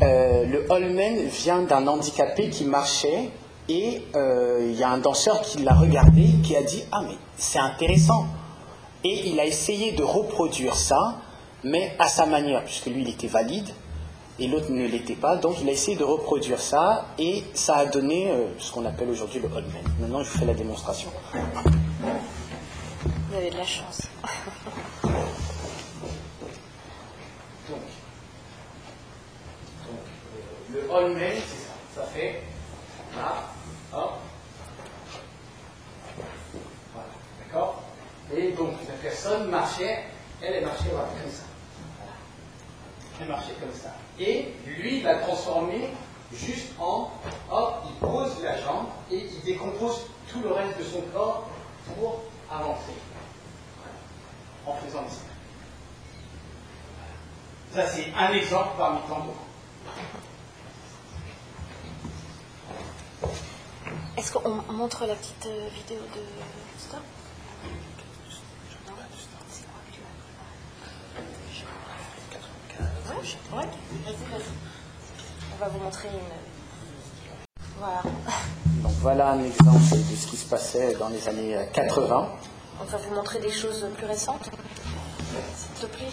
[0.00, 3.30] Le Holmen vient d'un handicapé qui marchait
[3.68, 7.16] et euh, il y a un danseur qui l'a regardé, qui a dit Ah, mais
[7.36, 8.26] c'est intéressant.
[9.04, 11.16] Et il a essayé de reproduire ça,
[11.64, 13.68] mais à sa manière, puisque lui, il était valide
[14.38, 15.36] et l'autre ne l'était pas.
[15.36, 19.08] Donc, il a essayé de reproduire ça et ça a donné euh, ce qu'on appelle
[19.10, 19.82] aujourd'hui le Holmen.
[20.00, 21.10] Maintenant, je vous fais la démonstration.
[23.28, 24.02] Vous avez de la chance.
[27.68, 27.78] Donc,
[29.86, 29.96] donc,
[30.72, 32.02] euh, le Holmen, c'est ça.
[32.02, 32.42] Ça fait
[33.16, 33.34] là,
[33.92, 34.12] hop.
[36.92, 37.08] Voilà,
[37.38, 37.82] d'accord
[38.34, 40.04] Et donc, la personne marchait,
[40.42, 41.42] elle, marchait voilà, comme ça.
[41.98, 42.12] Voilà.
[43.20, 43.94] Elle marchait comme ça.
[44.18, 45.90] Et lui, il l'a transformé
[46.32, 47.10] juste en,
[47.50, 51.48] hop, il pose la jambe et il décompose tout le reste de son corps
[51.86, 52.92] pour avancer.
[53.76, 54.76] Voilà.
[54.78, 55.22] En faisant ça.
[57.74, 59.38] Ça, c'est un exemple parmi tant d'autres.
[64.22, 66.20] Est-ce qu'on montre la petite euh, vidéo de
[66.78, 67.00] Stop
[73.10, 73.68] Ouais, ouais.
[74.04, 74.42] Vas-y, vas-y.
[75.52, 77.48] On va vous montrer une.
[77.80, 78.02] Voilà.
[78.84, 82.28] Donc voilà un exemple de ce qui se passait dans les années 80.
[82.80, 84.50] On va vous montrer des choses plus récentes.
[85.82, 86.06] Te plaît.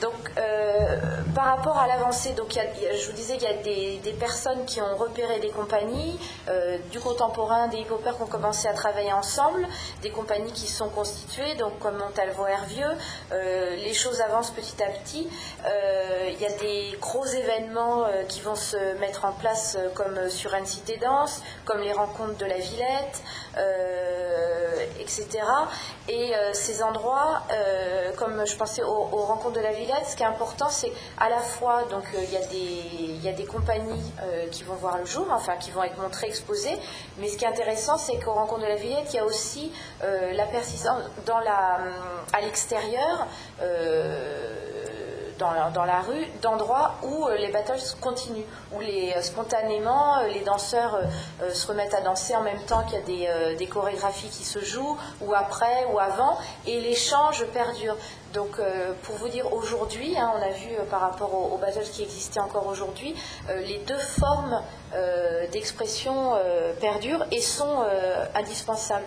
[0.00, 0.96] Donc, euh,
[1.34, 4.96] par rapport à l'avancée, donc je vous disais qu'il y a des, personnes qui ont
[4.96, 6.18] repéré des compagnies,
[6.48, 9.66] euh, du contemporain, des hip-hoppers qui ont commencé à travailler ensemble,
[10.02, 12.90] des compagnies qui sont constituées, donc comme Montalvo Hervieux.
[13.32, 15.28] Euh, les choses avancent petit à petit.
[16.28, 20.66] Il y a des gros événements qui vont se mettre en place, comme sur Anne
[20.66, 23.22] Cité Danse, comme les rencontres de la Villette,
[24.98, 25.28] etc.
[26.08, 27.42] Et ces endroits,
[27.82, 31.28] euh, comme je pensais aux, rencontres de la Villette, ce qui est important, c'est à
[31.28, 34.62] la fois, donc euh, il y, a des- il y a des compagnies euh, qui
[34.64, 36.78] vont voir le jour, enfin qui vont être montrées, exposées,
[37.18, 39.72] mais ce qui est intéressant, c'est qu'aux rencontres de la Villette, il y a aussi
[40.04, 41.78] euh, la persistance dans la,
[42.32, 43.26] à l'extérieur.
[45.74, 50.40] Dans la, rue d'endroits où euh, les battles continuent, où les, euh, spontanément euh, les
[50.40, 50.98] danseurs
[51.52, 54.60] se remettent à danser en même temps qu'il y a des, des chorégraphies qui se
[54.60, 57.96] jouent, ou après, ou avant, et l'échange perdure.
[58.32, 58.60] Donc
[59.02, 62.40] pour vous dire aujourd'hui, hein, on a vu par rapport aux, aux battles qui existaient
[62.40, 63.14] encore aujourd'hui,
[63.48, 64.62] les deux formes
[65.52, 66.32] d'expression
[66.80, 67.84] perdurent et sont
[68.34, 69.04] indispensables.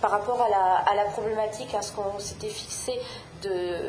[0.00, 3.00] Par rapport à la, à la problématique, à ce qu'on s'était fixé
[3.42, 3.80] de,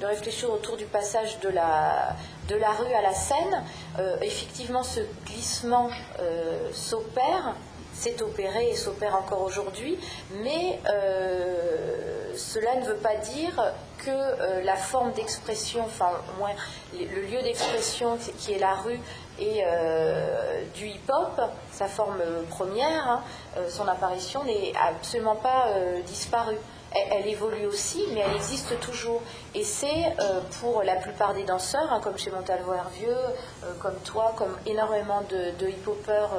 [0.00, 2.16] de réfléchir autour du passage de la,
[2.48, 3.64] rue à la scène,
[3.98, 5.90] euh, effectivement ce glissement
[6.20, 7.54] euh, s'opère,
[7.92, 9.98] s'est opéré et s'opère encore aujourd'hui,
[10.42, 16.52] mais euh, cela ne veut pas dire que la forme d'expression, enfin moins
[16.94, 18.98] le lieu d'expression qui est la rue
[19.38, 19.62] et
[20.74, 21.42] du hip-hop,
[21.72, 23.22] sa forme première, hein,
[23.68, 26.56] son apparition n'est absolument pas euh, disparue.
[26.92, 29.22] Elle, évolue aussi, mais elle existe toujours.
[29.54, 33.16] Et c'est euh, pour la plupart des danseurs, hein, comme chez Montalvo Hervieux,
[33.64, 36.30] euh, comme toi, comme énormément de, hip-hoppers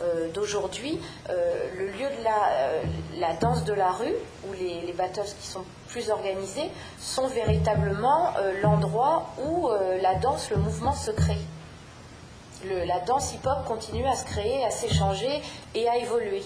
[0.00, 4.14] euh, d'aujourd'hui, le lieu de la, danse de la rue,
[4.48, 8.32] où les, les battles qui sont plus organisés, sont véritablement
[8.62, 9.68] l'endroit où
[10.00, 11.38] la danse, le mouvement se crée.
[12.64, 15.42] La danse hip-hop continue à se créer, à s'échanger
[15.74, 16.42] et à évoluer.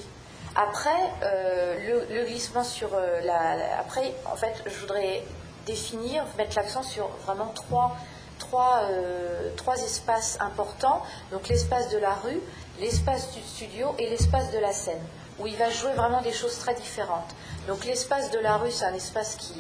[0.56, 0.90] Après,
[1.22, 5.24] euh, le, glissement sur euh, la, Après, en fait, je voudrais
[5.66, 7.96] définir, mettre l'accent sur vraiment trois,
[8.38, 11.02] trois, euh, trois espaces importants.
[11.32, 12.40] Donc l'espace de la rue,
[12.78, 15.02] l'espace du studio et l'espace de la scène,
[15.40, 17.34] où il va jouer vraiment des choses très différentes.
[17.66, 19.54] Donc l'espace de la rue, c'est un espace qui,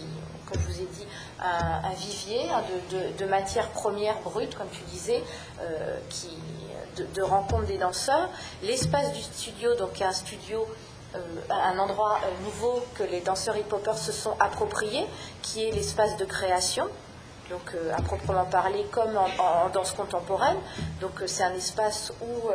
[0.46, 1.06] comme je vous ai dit,
[1.40, 5.22] un, vivier hein, de, de, de matières premières brutes, comme tu disais,
[6.08, 6.38] qui,
[6.96, 8.30] de, de rencontre des danseurs.
[8.62, 10.66] L'espace du studio, donc un studio,
[11.14, 15.06] euh, un endroit euh, nouveau que les danseurs hip-hoppers se sont appropriés,
[15.42, 16.88] qui est l'espace de création.
[17.50, 20.56] Donc euh, à proprement parler, comme en, danse contemporaine.
[21.00, 22.50] Donc c'est un espace où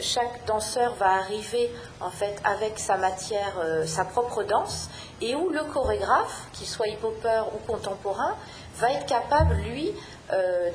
[0.00, 1.70] chaque danseur va arriver
[2.00, 4.88] en fait avec sa matière, sa propre danse,
[5.20, 8.36] et où le chorégraphe, qu'il soit hip-hopper ou contemporain,
[8.76, 9.92] va être capable, lui,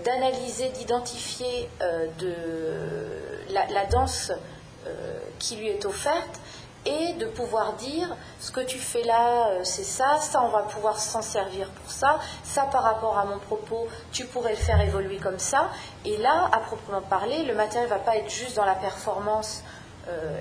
[0.03, 1.69] d'analyser, d'identifier
[2.19, 2.35] de
[3.53, 4.33] la, danse
[5.39, 6.39] qui lui est offerte
[6.85, 10.63] et de pouvoir dire ce que tu fais là, euh, c'est ça, ça on va
[10.63, 14.81] pouvoir s'en servir pour ça, ça par rapport à mon propos, tu pourrais le faire
[14.81, 15.69] évoluer comme ça.
[16.03, 19.63] Et là, à proprement parler, le matériel ne va pas être juste dans la performance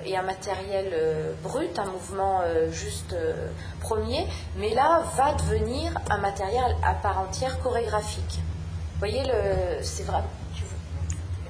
[0.05, 0.93] et un matériel
[1.41, 3.15] brut, un mouvement juste
[3.79, 4.27] premier,
[4.57, 8.41] mais là va devenir un matériel à part entière chorégraphique.
[8.93, 9.23] Vous voyez,
[9.81, 10.21] c'est vrai.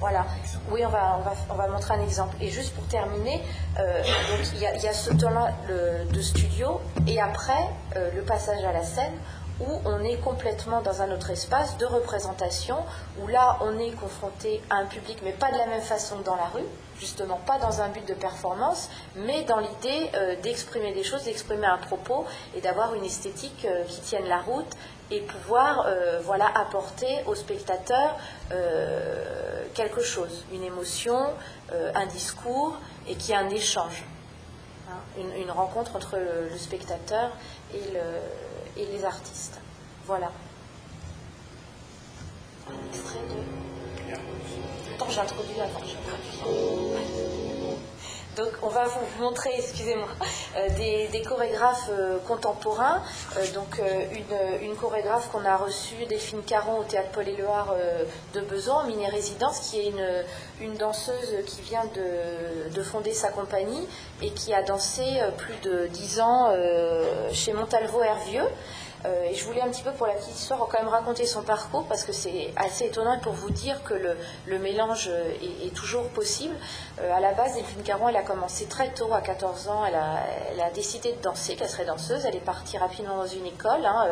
[0.04, 0.26] Voilà.
[0.70, 2.36] Oui, on va, on, va, montrer un exemple.
[2.42, 3.42] Et juste pour terminer,
[3.78, 5.54] il y, a ce temps-là
[6.12, 7.70] de studio et après
[8.14, 9.14] le passage à la scène
[9.62, 12.78] où on est complètement dans un autre espace de représentation,
[13.22, 16.24] où là on est confronté à un public, mais pas de la même façon que
[16.24, 16.66] dans la rue,
[17.00, 21.68] justement pas dans un but de performance, mais dans l'idée euh, d'exprimer des choses, d'exprimer
[21.68, 22.26] un propos
[22.56, 24.76] et d'avoir une esthétique euh, qui tienne la route
[25.16, 28.18] et pouvoir euh, voilà, apporter au spectateur
[29.74, 31.34] quelque chose, une émotion,
[31.72, 34.04] un discours et qui a un échange,
[34.88, 37.32] hein, une, rencontre entre le spectateur
[37.74, 38.02] et le
[38.78, 39.60] et les artistes.
[40.06, 40.32] Voilà.
[42.68, 44.14] Un extrait de.
[44.96, 45.80] Attends, introduit avant.
[48.36, 50.08] Donc, on va vous montrer, excusez-moi,
[50.58, 50.70] euh,
[51.12, 53.02] des, chorégraphes euh, contemporains.
[53.38, 53.80] Euh, donc,
[54.62, 57.76] une, chorégraphe qu'on a reçue, Delphine Caron, au théâtre Paul Éluard
[58.34, 60.24] de Besançon, mini-résidence, qui est une,
[60.62, 63.88] une, danseuse qui vient de, de, fonder sa compagnie
[64.22, 65.04] et qui a dansé
[65.38, 66.52] plus de dix ans
[67.32, 68.48] chez Montalvo-Hervieux.
[69.06, 71.44] Euh, et je voulais un petit peu pour la petite histoire quand même raconter son
[71.44, 73.94] parcours parce que c'est assez étonnant pour vous dire que
[74.48, 75.10] le, mélange
[75.42, 76.56] est, toujours possible.
[77.02, 79.96] Euh, à la base, Delphine Caron, elle a commencé très tôt, à 14 ans, elle
[79.96, 82.26] a, décidé de danser, qu'elle serait danseuse.
[82.26, 84.08] Elle est partie rapidement dans une école, hein,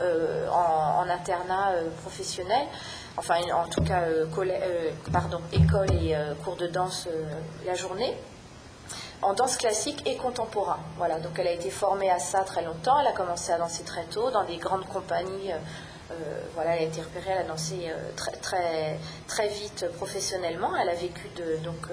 [0.00, 1.72] euh, en, internat
[2.02, 2.66] professionnel
[3.16, 4.02] enfin en tout cas
[5.12, 7.08] pardon, école et cours de danse
[7.64, 8.16] la journée
[9.22, 10.78] en danse classique et contemporain.
[10.96, 12.98] Voilà, donc elle a été formée à ça très longtemps.
[13.00, 15.52] Elle a commencé à danser très tôt dans des grandes compagnies.
[15.52, 15.58] Euh,
[16.12, 18.96] euh, voilà, elle a été repérée, elle a dansé euh, très, très,
[19.26, 20.70] très vite professionnellement.
[20.76, 21.88] Elle a vécu de donc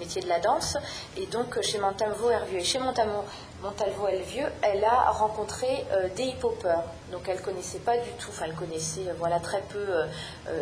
[0.00, 0.76] métier de la danse
[1.16, 2.58] et donc chez Montalvo Hervieux.
[2.58, 3.24] Et chez Montalvo,
[3.64, 5.86] Montalvo Hervieux, elle a rencontré
[6.16, 6.82] des hip-hoppers.
[7.10, 9.86] Donc elle connaissait pas du tout, enfin elle connaissait voilà très peu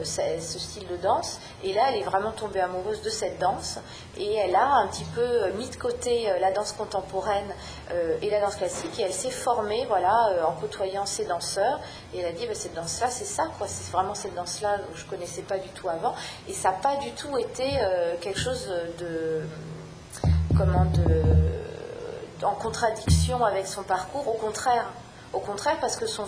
[0.05, 1.41] ce, style de danse.
[1.65, 3.81] Et là, elle est vraiment tombée amoureuse de cette danse.
[4.17, 7.53] Et elle a un petit peu mis de côté la danse contemporaine
[8.21, 8.97] et la danse classique.
[9.01, 11.81] Et elle s'est formée voilà en côtoyant ces danseurs.
[12.15, 13.67] Et elle a dit bah, cette danse là c'est ça quoi.
[13.67, 16.15] C'est vraiment cette danse là que je connaissais pas du tout avant.
[16.49, 17.69] Et ça n'a pas du tout été
[18.21, 19.43] quelque chose de
[20.57, 21.72] comment de
[22.45, 24.87] en contradiction avec son parcours au contraire
[25.33, 26.27] au contraire, parce que son,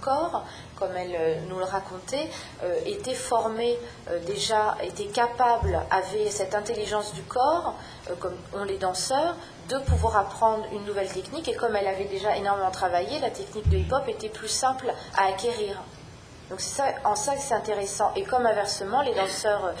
[0.00, 0.44] corps,
[0.76, 2.28] comme elle euh, nous le racontait,
[2.64, 7.74] euh, était formé euh, déjà, était capable, avait cette intelligence du corps,
[8.18, 9.36] comme ont les danseurs,
[9.68, 11.46] de pouvoir apprendre une nouvelle technique.
[11.48, 15.26] Et comme elle avait déjà énormément travaillé, la technique de hip-hop était plus simple à
[15.26, 15.80] acquérir.
[16.50, 18.10] Donc c'est ça, en ça que c'est intéressant.
[18.16, 19.72] Et comme inversement, les danseurs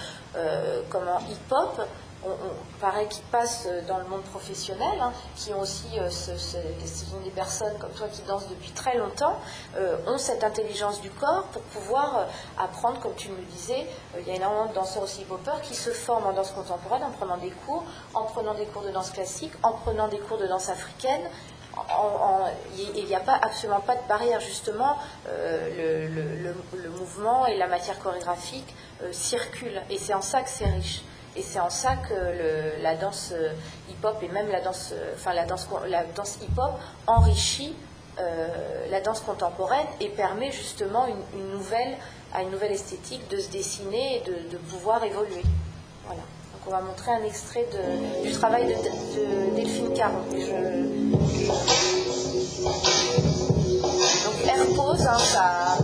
[0.90, 1.80] comme en hip-hop
[2.24, 7.20] on, paraît qui passent dans le monde professionnel, hein, qui ont aussi, euh, ce, sont
[7.24, 9.38] des personnes comme toi qui dansent depuis très longtemps,
[9.76, 12.24] euh, ont cette intelligence du corps pour pouvoir euh,
[12.58, 13.86] apprendre, comme tu me le disais,
[14.18, 17.10] il y a énormément de danseurs aussi hip qui se forment en danse contemporaine en
[17.10, 20.46] prenant des cours, en prenant des cours de danse classique, en prenant des cours de
[20.46, 21.22] danse africaine.
[22.76, 24.96] il n'y a pas, absolument pas de barrière, justement,
[25.26, 28.74] le, mouvement et la matière chorégraphique
[29.12, 31.02] circulent, et c'est en ça que c'est riche.
[31.36, 33.52] Et c'est en ça que la danse euh,
[33.88, 36.72] hip-hop et même la danse, euh, enfin la danse, la danse hip-hop
[37.06, 37.76] enrichit
[38.18, 38.48] euh,
[38.90, 41.96] la danse contemporaine et permet justement une, nouvelle,
[42.34, 45.44] à une nouvelle esthétique de se dessiner et de, pouvoir évoluer.
[46.04, 46.20] Voilà.
[46.20, 47.66] Donc on va montrer un extrait
[48.24, 50.24] du travail de, Delphine Caron.
[54.24, 55.78] Donc Air Pose, hein, sa,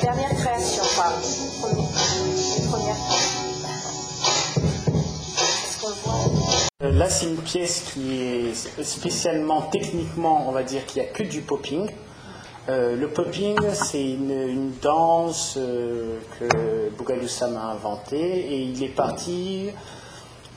[0.00, 1.12] dernière création, enfin,
[2.68, 3.13] première.
[6.94, 11.22] Là, c'est une pièce qui est spécialement techniquement, on va dire, qu'il n'y a que
[11.22, 11.90] du popping.
[12.68, 18.88] Euh, le popping, c'est une, danse euh, que Bougalou Sam a inventée et il est
[18.88, 19.70] parti.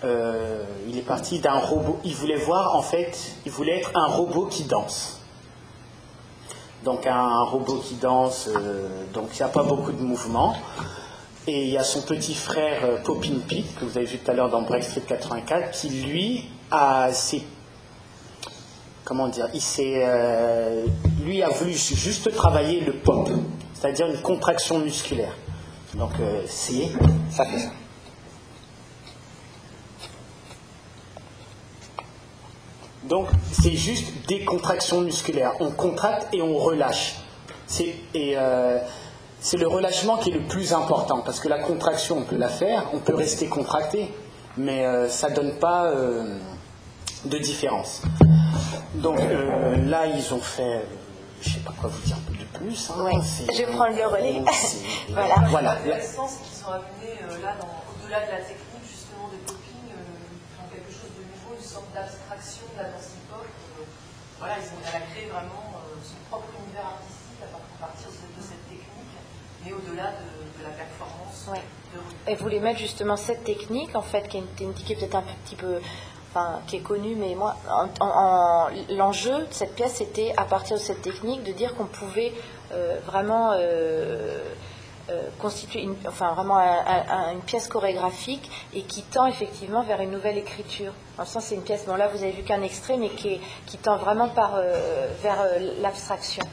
[0.03, 1.99] il est parti d'un robot.
[2.03, 5.21] Il voulait voir, en fait, il voulait être un robot qui danse.
[6.83, 8.49] Donc un robot qui danse,
[9.13, 10.55] donc il n'y a pas beaucoup de mouvements.
[11.49, 14.29] Et il y a son petit frère euh, Popin Pete, que vous avez vu tout
[14.29, 17.09] à l'heure dans Break Street 84, qui lui a
[19.05, 20.85] comment dire, il euh,
[21.23, 23.29] lui a voulu juste travailler le pop,
[23.73, 25.33] c'est-à-dire une contraction musculaire.
[25.95, 26.89] Donc euh, c'est,
[27.31, 27.69] ça fait.
[33.05, 35.53] Donc c'est juste des contractions musculaires.
[35.61, 37.15] On contracte et on relâche.
[38.13, 38.35] Et
[39.47, 42.49] c'est le relâchement qui est le plus important, parce que la contraction, on peut la
[42.49, 44.13] faire, on peut rester contracté,
[44.57, 46.37] mais euh, ça donne pas euh,
[47.23, 48.01] de différence.
[48.95, 50.83] Donc euh, là, ils ont fait,
[51.41, 52.91] je sais pas quoi vous dire de plus.
[52.91, 54.43] hein, c'est- je prends le relais.
[54.51, 54.83] c'est-
[55.13, 55.35] Voilà.
[55.47, 55.75] voilà.
[55.75, 57.55] L'intéressant, c'est qu'ils sont amenés euh, là,
[58.03, 61.87] au-delà de la technique, justement, de popping, euh, dans quelque chose de nouveau, une sorte
[61.95, 63.47] d'abstraction de la danse hip-hop.
[63.47, 63.87] Euh,
[64.43, 67.77] voilà, ils ont, elle a créé vraiment euh, son propre univers artistique à par- à
[67.87, 68.56] partir de, cette
[69.67, 71.61] mais au-delà de, de la performance Ouais.
[71.93, 72.15] de rue.
[72.25, 75.55] Elle voulait mettre justement cette technique, en fait, qui est une technique peut-être un petit
[75.55, 75.79] peu,
[76.31, 80.43] enfin, qui est connue, mais moi, en- en- en- l'enjeu de cette pièce, c'était à
[80.43, 82.33] partir de cette technique de dire qu'on pouvait
[82.73, 84.39] euh, vraiment euh,
[85.09, 89.83] euh, constituer, une, enfin, vraiment un- un- un- une pièce chorégraphique et qui tend effectivement
[89.83, 90.91] vers une nouvelle écriture.
[91.17, 93.35] En ce sens, c'est une pièce, bon là, vous avez vu qu'un extrait, mais qui,
[93.35, 96.43] est- qui tend vraiment par, euh, vers euh, l'abstraction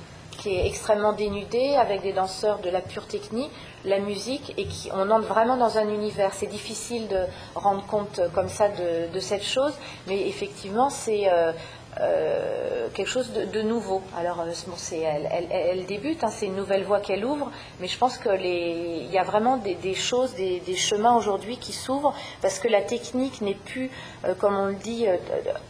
[0.45, 3.51] qui est extrêmement dénudé, avec des danseurs de la pure technique,
[3.87, 6.35] la musique, et qui, on entre vraiment dans un univers.
[6.35, 7.25] C'est difficile de
[7.55, 9.73] rendre compte comme ça de, de cette chose,
[10.07, 11.53] mais effectivement, c'est euh,
[12.01, 14.03] euh, quelque chose de, nouveau.
[14.17, 17.97] Alors, euh, bon, elle, elle- débute, hein, c'est une nouvelle voie qu'elle ouvre, mais je
[17.99, 22.83] pense qu'il y a vraiment des, choses, des, chemins aujourd'hui qui s'ouvrent, parce que la
[22.83, 23.91] technique n'est plus,
[24.25, 25.07] euh, comme on le dit,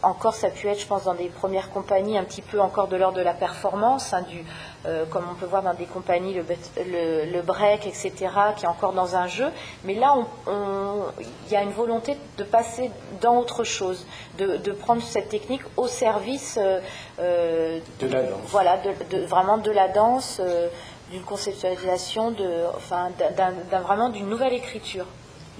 [0.02, 2.88] encore ça a pu être, je pense, dans des premières compagnies, un petit peu encore
[2.88, 4.44] de l'ordre de la performance, hein, du,
[4.86, 8.12] euh, comme on peut voir dans des compagnies, le, bet- le, le break, etc.,
[8.56, 9.46] qui est encore dans un jeu.
[9.84, 10.14] Mais là,
[11.46, 14.06] il y a une volonté de passer dans autre chose,
[14.38, 16.80] de, de prendre cette technique au service euh,
[17.20, 18.40] euh, De la danse.
[18.48, 20.68] Voilà, de, de- vraiment de la danse, euh,
[21.10, 23.10] d'une conceptualisation, de, enfin,
[23.82, 25.06] vraiment d'une nouvelle écriture.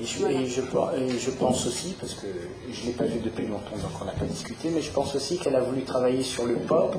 [0.03, 2.27] Et je, et je pe- et je pense aussi, parce que
[2.73, 5.15] je ne l'ai pas vu depuis longtemps, donc on n'a pas discuté, mais je pense
[5.15, 6.97] aussi qu'elle a voulu travailler sur le pop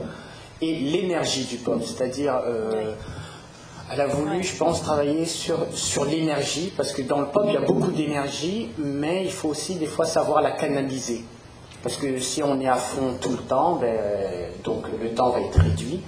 [0.61, 1.81] et l'énergie du pop.
[1.83, 2.93] C'est-à-dire, euh,
[3.91, 7.57] elle a voulu, je pense, travailler sur, l'énergie, parce que dans le pop, il y
[7.57, 11.23] a beaucoup d'énergie, mais il faut aussi des fois savoir la canaliser.
[11.83, 15.41] Parce que si on est à fond tout le temps, ben, donc le temps va
[15.41, 16.01] être réduit.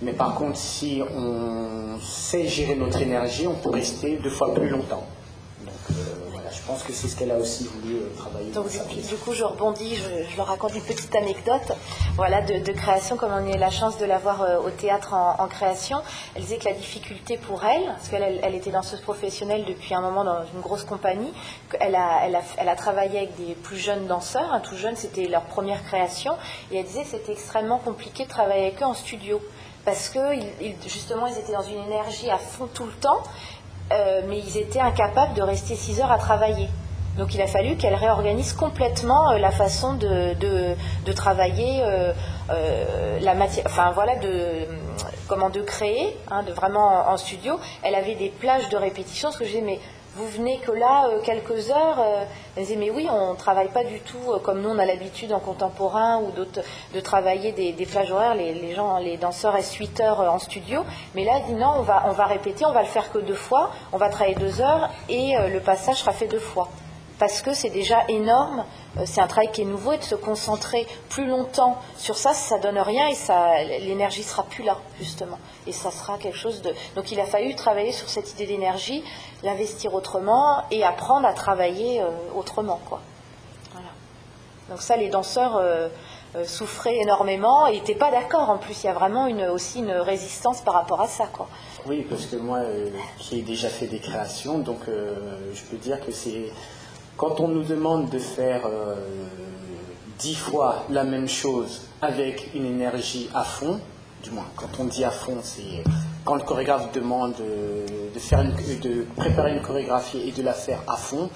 [0.00, 4.68] Mais par contre, si on sait gérer notre énergie, on peut rester deux fois plus
[4.68, 5.04] longtemps.
[5.64, 5.94] Donc euh,
[6.32, 9.32] voilà, je pense que c'est ce qu'elle a aussi voulu euh, travailler Donc du, coup,
[9.32, 11.72] je rebondis, je, je leur raconte une petite anecdote,
[12.14, 14.68] voilà, de, de création, comme on a eu la chance de la voir euh, au
[14.68, 15.96] théâtre en, en création.
[16.34, 19.94] Elle disait que la difficulté pour elle, parce qu'elle elle, elle était danseuse professionnelle depuis
[19.94, 21.32] un moment dans une grosse compagnie,
[21.80, 21.96] a, elle
[22.36, 25.82] a, elle a travaillé avec des plus jeunes danseurs, hein, tout jeunes, c'était leur première
[25.84, 26.34] création,
[26.70, 29.40] et elle disait que c'était extrêmement compliqué de travailler avec eux en studio,
[29.86, 30.18] parce que
[30.86, 33.22] justement, ils étaient dans une énergie à fond tout le temps,
[33.92, 36.68] euh, mais ils étaient incapables de rester 6 heures à travailler.
[37.16, 42.12] Donc il a fallu qu'elle réorganise complètement euh, la façon de, de, travailler euh,
[43.20, 44.68] la matière, enfin voilà, de
[45.26, 47.58] comment de créer, hein, de vraiment en, en studio.
[47.82, 49.80] Elle avait des plages de répétition, ce que je disais, mais
[50.18, 52.00] vous venez que là euh, quelques heures.
[52.00, 52.24] euh,
[52.56, 54.84] elle disait, mais oui, on ne travaille pas du tout euh, comme nous on a
[54.84, 56.60] l'habitude en contemporain ou d'autres
[56.92, 58.34] de travailler des, des horaires.
[58.34, 60.82] Les, gens, les danseurs restent 8 heures en studio,
[61.14, 63.18] mais là, elle dit non, on va, on va répéter, on va le faire que
[63.18, 66.68] deux fois, on va travailler deux heures et le passage sera fait deux fois
[67.18, 68.64] parce que c'est déjà énorme,
[68.96, 72.32] euh, c'est un travail qui est nouveau et de se concentrer plus longtemps sur ça,
[72.32, 76.62] ça donne rien et ça, l'énergie sera plus là justement et ça sera quelque chose
[76.62, 76.72] de.
[76.94, 79.04] Donc il a fallu travailler sur cette idée d'énergie,
[79.42, 83.00] l'investir autrement et apprendre à travailler euh, autrement quoi.
[84.68, 85.88] Donc ça, les danseurs euh,
[86.44, 88.50] souffraient énormément et n'étaient pas d'accord.
[88.50, 91.48] En plus, il y a vraiment aussi une résistance par rapport à ça quoi.
[91.86, 96.04] Oui, parce que moi, euh, qui ai déjà fait des créations, donc je peux dire
[96.04, 96.52] que c'est
[97.18, 98.94] quand on nous demande de faire euh,
[100.18, 103.80] dix fois la même chose avec une énergie à fond,
[104.22, 105.82] du moins quand on dit à fond, c'est
[106.24, 108.54] quand le chorégraphe demande euh, de, faire une-
[109.16, 111.28] préparer une chorégraphie et de la faire à fond,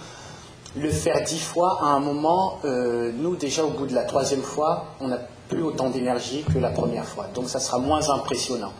[0.76, 4.40] le faire dix fois, à un moment, euh, nous déjà au bout de la troisième
[4.42, 5.18] fois, on n'a
[5.50, 7.26] plus autant d'énergie que la première fois.
[7.34, 8.72] Donc ça sera moins impressionnant.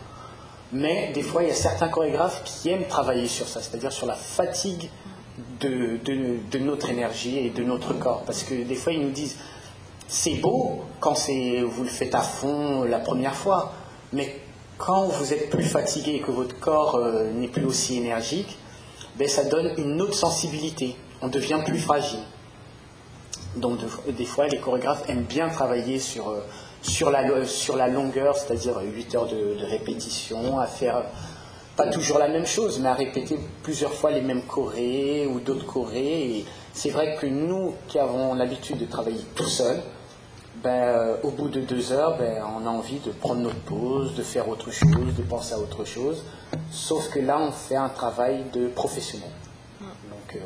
[0.71, 4.07] Mais des fois, il y a certains chorégraphes qui aiment travailler sur ça, c'est-à-dire sur
[4.07, 4.89] la fatigue
[5.59, 8.23] de, notre énergie et de notre corps.
[8.25, 9.37] Parce que des fois, ils nous disent,
[10.07, 13.73] c'est beau quand vous le faites à fond la première fois,
[14.11, 14.39] mais
[14.77, 18.57] quand vous êtes plus fatigué et que votre corps euh, n'est plus aussi énergique,
[19.15, 20.95] ben, ça donne une autre sensibilité.
[21.21, 22.19] On devient plus fragile.
[23.55, 26.41] Donc de- des fois, les chorégraphes aiment bien travailler sur, euh,
[26.81, 31.03] sur, la, sur la longueur, c'est-à-dire 8 heures de, répétition, à faire
[31.75, 35.65] pas toujours la même chose, mais à répéter plusieurs fois les mêmes chorés ou d'autres
[35.65, 36.37] chorés.
[36.37, 39.81] Et c'est vrai que nous qui avons l'habitude de travailler tout seul,
[40.63, 44.15] ben, euh, au bout de deux heures, ben, on a envie de prendre notre pause,
[44.15, 46.23] de faire autre chose, de penser à autre chose.
[46.71, 49.29] Sauf que là, on fait un travail de professionnel.
[49.81, 50.39] Donc, euh,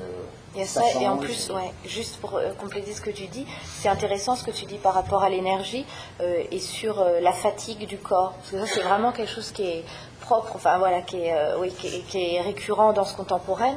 [0.56, 3.28] Il y a ça, et en plus, ouais, juste pour euh, compléter ce que tu
[3.28, 3.46] dis,
[3.80, 5.86] c'est intéressant ce que tu dis par rapport à l'énergie
[6.22, 8.34] euh, et sur euh, la fatigue du corps.
[8.34, 9.84] Parce que ça, c'est vraiment quelque chose qui est
[10.28, 13.76] propre, enfin voilà, qui est, oui, qui est, récurrent dans ce contemporain.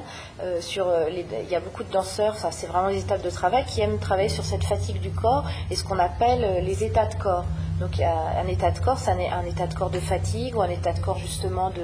[0.60, 3.80] sur les, il y a beaucoup de danseurs, c'est vraiment des étapes de travail, qui
[3.80, 7.44] aiment travailler sur cette fatigue du corps et ce qu'on appelle les états de corps.
[7.78, 10.68] Donc, un état de corps, c'est un, un état de corps de fatigue ou un
[10.68, 11.82] état de corps justement de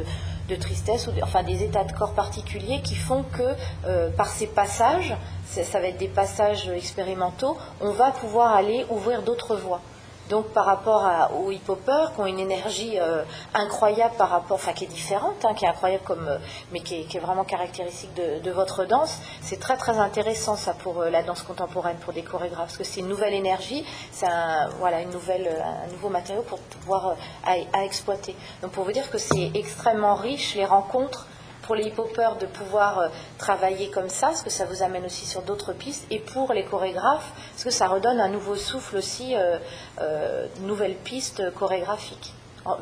[0.48, 3.54] de tristesse, ou enfin des états de corps particuliers qui font que
[3.86, 5.14] euh, par ces passages,
[5.44, 9.80] ça va être des passages expérimentaux, on va pouvoir aller ouvrir d'autres voies.
[10.28, 13.22] Donc par rapport aux hip qui ont une énergie euh,
[13.54, 16.38] incroyable par rapport, enfin qui est différente, hein, qui est incroyable comme, euh,
[16.72, 21.10] mais qui est, vraiment caractéristique de, votre danse, c'est très très intéressant ça pour euh,
[21.10, 25.00] la danse contemporaine, pour des chorégraphes, parce que c'est une nouvelle énergie, c'est un, voilà,
[25.00, 28.34] une nouvelle, un nouveau matériau pour pouvoir à exploiter.
[28.62, 31.26] Donc pour vous dire que c'est extrêmement riche les rencontres
[31.66, 31.96] pour les hip
[32.40, 33.08] de pouvoir euh,
[33.38, 36.64] travailler comme ça, parce que ça vous amène aussi sur d'autres pistes, et pour les
[36.64, 39.58] chorégraphes, parce que ça redonne un nouveau souffle aussi, euh,
[40.00, 42.32] euh nouvelles pistes chorégraphiques,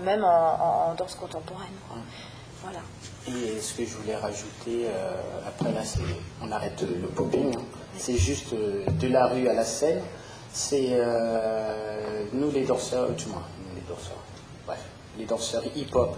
[0.03, 1.75] même en, danse contemporaine.
[2.63, 2.81] Voilà.
[3.27, 5.81] Et ce que je voulais rajouter, euh, après là,
[6.43, 7.63] on arrête le popping, hein.
[7.97, 10.03] c'est juste de la rue à la scène,
[10.53, 10.99] c'est
[12.33, 14.23] nous les danseurs, du moins, nous les danseurs,
[14.67, 14.81] bref,
[15.19, 16.17] les danseurs hip-hop,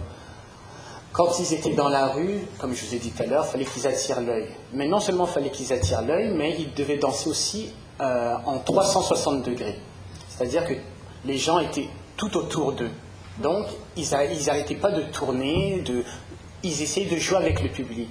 [1.17, 3.51] quand ils étaient dans la rue, comme je vous ai dit tout à l'heure, il
[3.51, 4.45] fallait qu'ils attirent l'œil.
[4.71, 8.59] Mais non seulement il fallait qu'ils attirent l'œil, mais ils devaient danser aussi euh, en
[8.59, 9.79] 360 degrés.
[10.29, 10.75] C'est-à-dire que
[11.25, 12.91] les gens étaient tout autour d'eux.
[13.41, 13.65] Donc,
[13.95, 16.03] ils n'arrêtaient pas de tourner, de,
[16.61, 18.09] ils essayaient de jouer avec le public.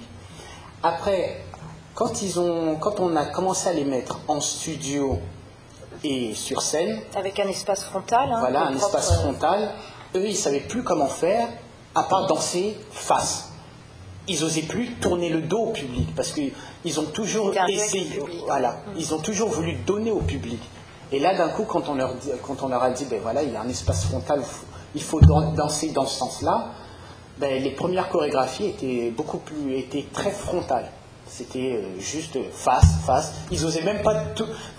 [0.83, 1.45] Après,
[1.95, 5.17] quand, ils ont, quand on a commencé à les mettre en studio
[6.03, 6.99] et sur scène...
[7.15, 8.29] Avec un espace frontal.
[8.33, 9.71] Hein, voilà, un espace euh, frontal.
[10.13, 11.47] Eux, ils ne savaient plus comment faire
[11.97, 13.49] à part danser face.
[14.27, 18.99] Ils n'osaient plus tourner le dos au public parce qu'ils ont toujours essayé, voilà, mm.
[18.99, 20.59] ils ont toujours voulu donner au public.
[21.11, 23.51] Et là, d'un coup, quand on, leur quand on leur a dit, ben voilà, il
[23.51, 24.43] y a un espace frontal,
[24.93, 26.71] il faut danser dans ce sens-là,
[27.39, 30.91] ben, les premières chorégraphies étaient beaucoup plus, étaient très frontales.
[31.25, 33.33] C'était euh, juste face, face.
[33.51, 34.23] Ils osaient même pas,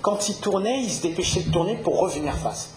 [0.02, 2.74] quand ils tournaient, ils se dépêchaient de tourner pour revenir face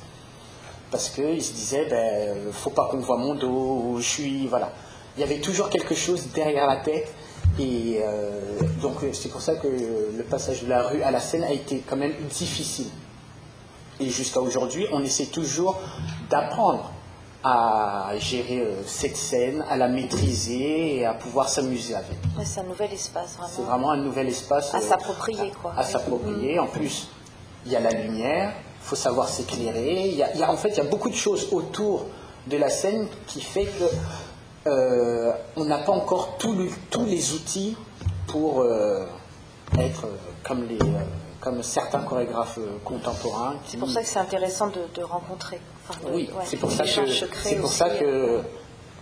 [0.92, 4.72] parce qu'ils se disaient, ben, faut pas qu'on voit mon dos, je suis, voilà.
[5.18, 7.14] Il y avait toujours quelque chose derrière la tête,
[7.60, 11.44] et euh, donc c'est pour ça que le passage de la rue à la scène
[11.44, 12.88] a été quand même difficile.
[14.00, 15.80] Et jusqu'à aujourd'hui, on essaie toujours
[16.30, 16.92] d'apprendre
[17.44, 22.18] à gérer euh, cette scène, à la maîtriser et à pouvoir s'amuser avec.
[22.44, 23.54] c'est un nouvel espace, vraiment.
[23.56, 24.74] C'est vraiment un nouvel espace.
[24.74, 25.74] À euh, s'approprier, quoi.
[25.76, 26.60] À, s'approprier.
[26.60, 27.10] En plus,
[27.66, 30.08] il y a la lumière, il faut savoir s'éclairer.
[30.08, 32.06] Il, y a, en fait, il y a beaucoup de choses autour
[32.48, 33.86] de la scène qui fait que
[34.68, 37.78] euh, on n'a pas encore tous les outils
[38.28, 39.06] pour euh,
[39.78, 40.08] être
[40.44, 41.04] comme, les, euh,
[41.40, 43.56] comme certains chorégraphes contemporains.
[43.66, 45.60] C'est pour ça que c'est intéressant de, rencontrer.
[46.12, 48.42] oui, c'est pour, ça que, pour ça que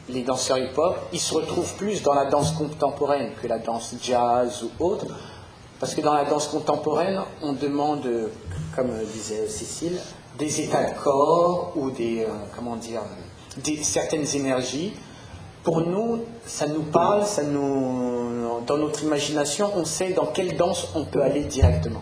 [0.10, 4.64] les danseurs hip-hop, ils se retrouvent plus dans la danse contemporaine que la danse jazz
[4.64, 5.06] ou autre.
[5.80, 8.08] Parce que dans la danse contemporaine, on demande
[8.76, 10.00] comme disait Cécile,
[10.38, 13.02] des états de corps ou des, euh, comment dire,
[13.58, 14.94] des, certaines énergies.
[15.64, 20.88] Pour nous, ça nous parle, ça nous, dans notre imagination, on sait dans quelle danse
[20.96, 22.02] on peut aller directement.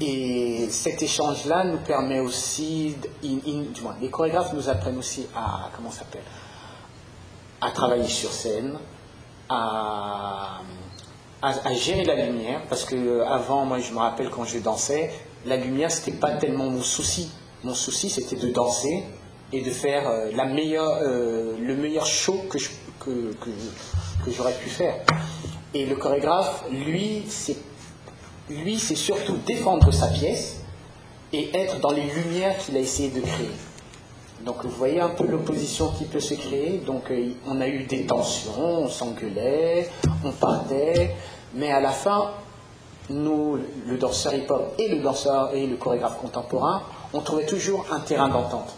[0.00, 5.90] Et cet échange-là nous permet aussi, du moins, les chorégraphes nous apprennent aussi à, comment
[5.90, 6.22] s'appelle,
[7.60, 8.78] à travailler sur scène,
[9.48, 10.60] à,
[11.42, 15.10] à, gérer la lumière, parce que euh, avant, moi, je me rappelle quand je dansais,
[15.46, 17.30] la lumière, c'était pas tellement mon souci.
[17.64, 19.04] Mon souci, c'était de danser
[19.52, 22.58] et de faire euh, euh, le meilleur show que,
[24.30, 24.94] j'aurais pu faire.
[25.74, 27.56] Et le chorégraphe, lui, c'est
[28.50, 30.60] lui, c'est surtout défendre sa pièce
[31.34, 33.50] et être dans les lumières qu'il a essayé de créer.
[34.48, 36.78] Donc vous voyez un peu l'opposition qui peut se créer.
[36.78, 39.90] Donc euh, on a eu des tensions, on s'engueulait,
[40.24, 41.14] on partait,
[41.52, 42.30] mais à la fin,
[43.10, 46.80] nous, le danseur hip-hop et le danseur et le chorégraphe contemporain,
[47.12, 48.74] on trouvait toujours un terrain d'entente.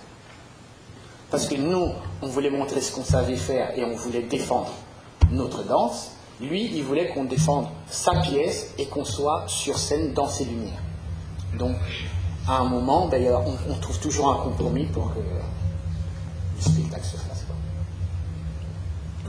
[1.31, 4.73] Parce que nous, on voulait montrer ce qu'on savait faire et on voulait défendre
[5.31, 6.11] notre danse.
[6.41, 10.83] Lui, il voulait qu'on défende sa pièce et qu'on soit sur scène dans ses lumières.
[11.57, 11.77] Donc,
[12.49, 15.21] à un moment, d'ailleurs, on, trouve toujours un compromis pour que
[16.61, 17.45] spectacle se fasse.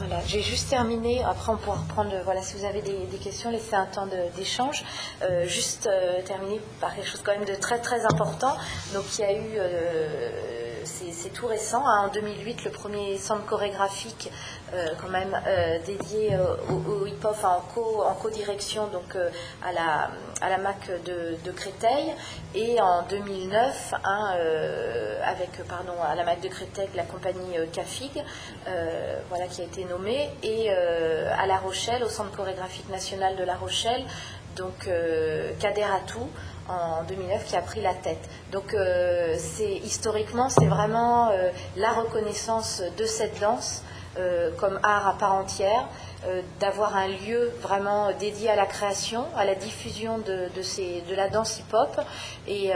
[0.02, 1.24] Voilà, j'ai juste terminé.
[1.24, 2.12] Après, on pourra reprendre.
[2.24, 4.84] Voilà, si vous avez des, questions, laissez un temps d'échange.
[5.22, 8.58] Euh, juste euh, terminer par quelque chose quand même de très très important.
[8.96, 11.84] Donc, il y a eu euh, c'est tout récent.
[11.86, 12.08] Hein.
[12.08, 14.32] En 2008, le premier centre chorégraphique
[14.74, 16.38] euh, quand même euh, dédié
[16.70, 19.18] au, hip-hop en, co, en co-direction donc
[19.62, 19.72] à
[20.50, 22.14] la MAC de, Créteil
[22.56, 24.36] et en 2009 hein,
[25.26, 28.12] avec à la MAC de Créteil la compagnie Cafig
[29.30, 33.56] voilà qui a été nommée et à La Rochelle au centre chorégraphique national de La
[33.56, 34.04] Rochelle
[34.56, 34.90] donc
[35.60, 36.30] Kader Atou
[36.68, 38.30] en 2009 qui a pris la tête.
[38.52, 39.36] Donc euh,
[39.84, 43.84] historiquement c'est vraiment euh, la reconnaissance de cette danse
[44.18, 45.88] euh, comme art à part entière,
[46.60, 51.58] d'avoir un lieu vraiment dédié à la création, à la diffusion de, de la danse
[51.60, 52.00] hip-hop
[52.48, 52.72] et,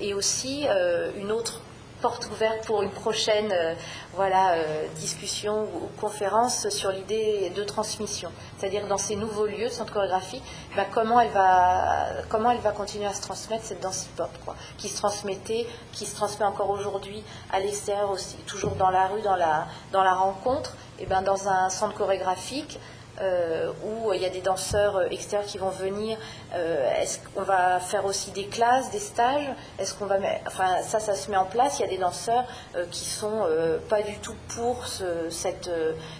[0.00, 0.68] et aussi
[1.16, 1.60] une autre
[2.02, 3.74] porte ouverte pour une prochaine euh,
[4.14, 8.30] voilà, euh, discussion ou, conférence sur l'idée de transmission.
[8.58, 10.42] C'est-à-dire dans ces nouveaux lieux, centre chorégraphie,
[10.76, 14.30] bah, comment, elle va, comment elle va continuer à se transmettre cette danse hip-hop,
[14.76, 17.22] qui se transmettait, qui se transmet encore aujourd'hui
[17.52, 21.48] à l'extérieur aussi, toujours dans la rue, dans la, dans la rencontre, et ben dans
[21.48, 22.78] un centre chorégraphique,
[23.20, 26.16] euh, où il y a des danseurs euh, extérieurs qui vont venir.
[26.54, 29.48] Euh, est-ce qu'on va faire aussi des classes, des stages?
[29.78, 30.16] Est-ce qu'on va,
[30.46, 31.78] enfin ça, ça se met en place.
[31.78, 32.44] Il y a des danseurs
[32.90, 33.46] qui sont
[33.88, 34.86] pas du tout pour
[35.28, 35.70] cette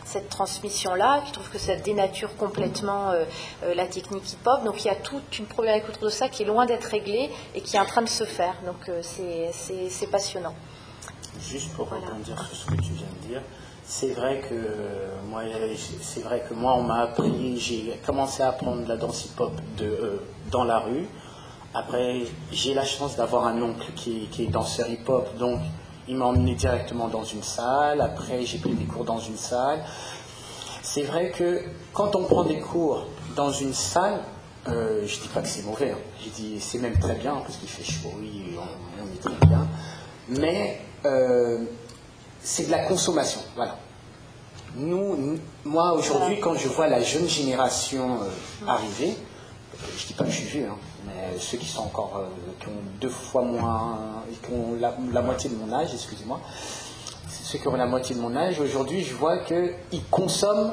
[0.05, 3.13] cette transmission-là, qui trouvent que ça dénature complètement
[3.63, 4.65] la technique hip-hop.
[4.65, 7.31] Donc il y a toute une problématique autour de ça qui est loin d'être réglée
[7.55, 8.55] et qui est en train de se faire.
[8.67, 10.55] Donc c'est passionnant.
[11.41, 13.43] Juste pour rebondir sur ce que tu viens de dire,
[13.95, 14.55] c'est vrai que
[15.29, 15.43] moi,
[16.01, 19.53] c'est vrai que moi, on m'a appris, j'ai commencé à apprendre la danse hip-hop
[19.83, 20.17] euh,
[20.51, 21.07] dans la rue.
[21.75, 25.61] Après, j'ai la chance d'avoir un oncle qui, est danseur hip-hop, donc
[26.09, 28.01] il m'a emmené directement dans une salle.
[28.01, 29.85] Après, j'ai pris des cours dans une salle.
[30.83, 31.61] C'est vrai que
[31.93, 33.07] quand on prend des cours
[33.37, 34.21] dans une salle,
[34.69, 35.99] euh, je dis pas que c'est mauvais, hein.
[36.25, 39.69] je dis c'est même très bien parce qu'il fait chaud, oui, on, est très bien.
[40.29, 41.67] Mais euh,
[42.43, 43.41] c'est de la consommation.
[43.55, 43.77] Voilà.
[44.77, 50.15] Nous, moi aujourd'hui, quand je vois la jeune génération euh, arriver, euh, je ne dis
[50.15, 53.11] pas que je suis vieux, hein, mais ceux qui sont encore, euh, qui ont deux
[53.11, 53.99] fois moins,
[54.43, 56.41] qui ont la, moitié de mon âge, excusez-moi,
[57.29, 60.73] ceux qui ont la moitié de mon âge, aujourd'hui, je vois qu'ils consomment,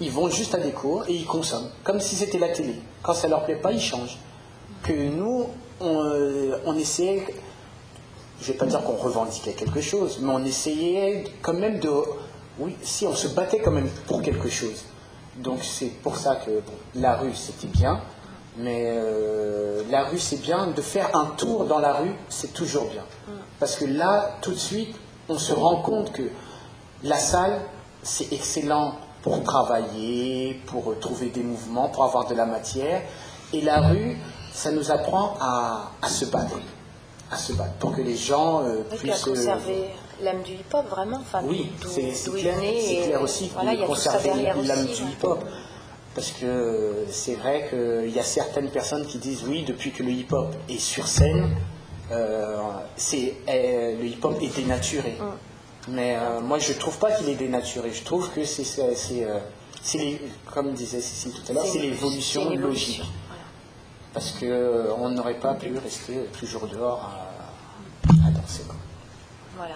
[0.00, 2.74] ils vont juste à des cours et ils consomment, comme si c'était la télé.
[3.02, 4.18] Quand ça leur plaît pas, ils changent.
[4.82, 5.46] Que nous,
[5.80, 7.24] on, on essayait
[8.40, 11.90] je ne vais pas dire qu'on revendiquait quelque chose, mais on essayait quand même de...
[12.58, 14.84] Oui, si, on se battait quand même pour quelque chose.
[15.36, 16.62] Donc c'est pour ça que
[16.94, 18.00] la rue, c'était bien,
[18.56, 20.68] mais euh, la rue, c'est bien.
[20.68, 23.04] De faire un tour dans la rue, c'est toujours bien.
[23.58, 24.96] Parce que là, tout de suite,
[25.28, 26.22] on se rend compte que
[27.02, 27.60] la salle,
[28.02, 33.02] c'est excellent pour travailler, pour trouver des mouvements, pour avoir de la matière.
[33.52, 34.16] Et la rue,
[34.52, 36.56] ça nous apprend à se battre
[37.30, 39.26] à se battre pour que les gens euh, puissent.
[39.26, 39.90] Euh, conserver
[40.22, 41.18] l'âme du hip-hop, vraiment.
[41.20, 44.30] Enfin, oui, c'est clair, clair, aussi voilà, de conserver
[44.64, 45.44] l'âme du hip-hop.
[46.14, 50.10] Parce que c'est vrai qu'il y a certaines personnes qui disent oui, depuis que le
[50.10, 51.50] hip-hop est sur scène,
[52.10, 52.72] euh,
[53.46, 55.16] le hip-hop est dénaturé.
[55.20, 55.24] Mm.
[55.88, 57.92] Mais euh, moi, je ne trouve pas qu'il est dénaturé.
[57.92, 58.64] Je trouve que c'est,
[60.52, 63.02] comme disait Cécile tout à l'heure, c'est l'évolution logique
[64.16, 68.62] parce qu'on euh, n'aurait pas pu rester toujours dehors à, à danser.
[69.58, 69.74] Voilà.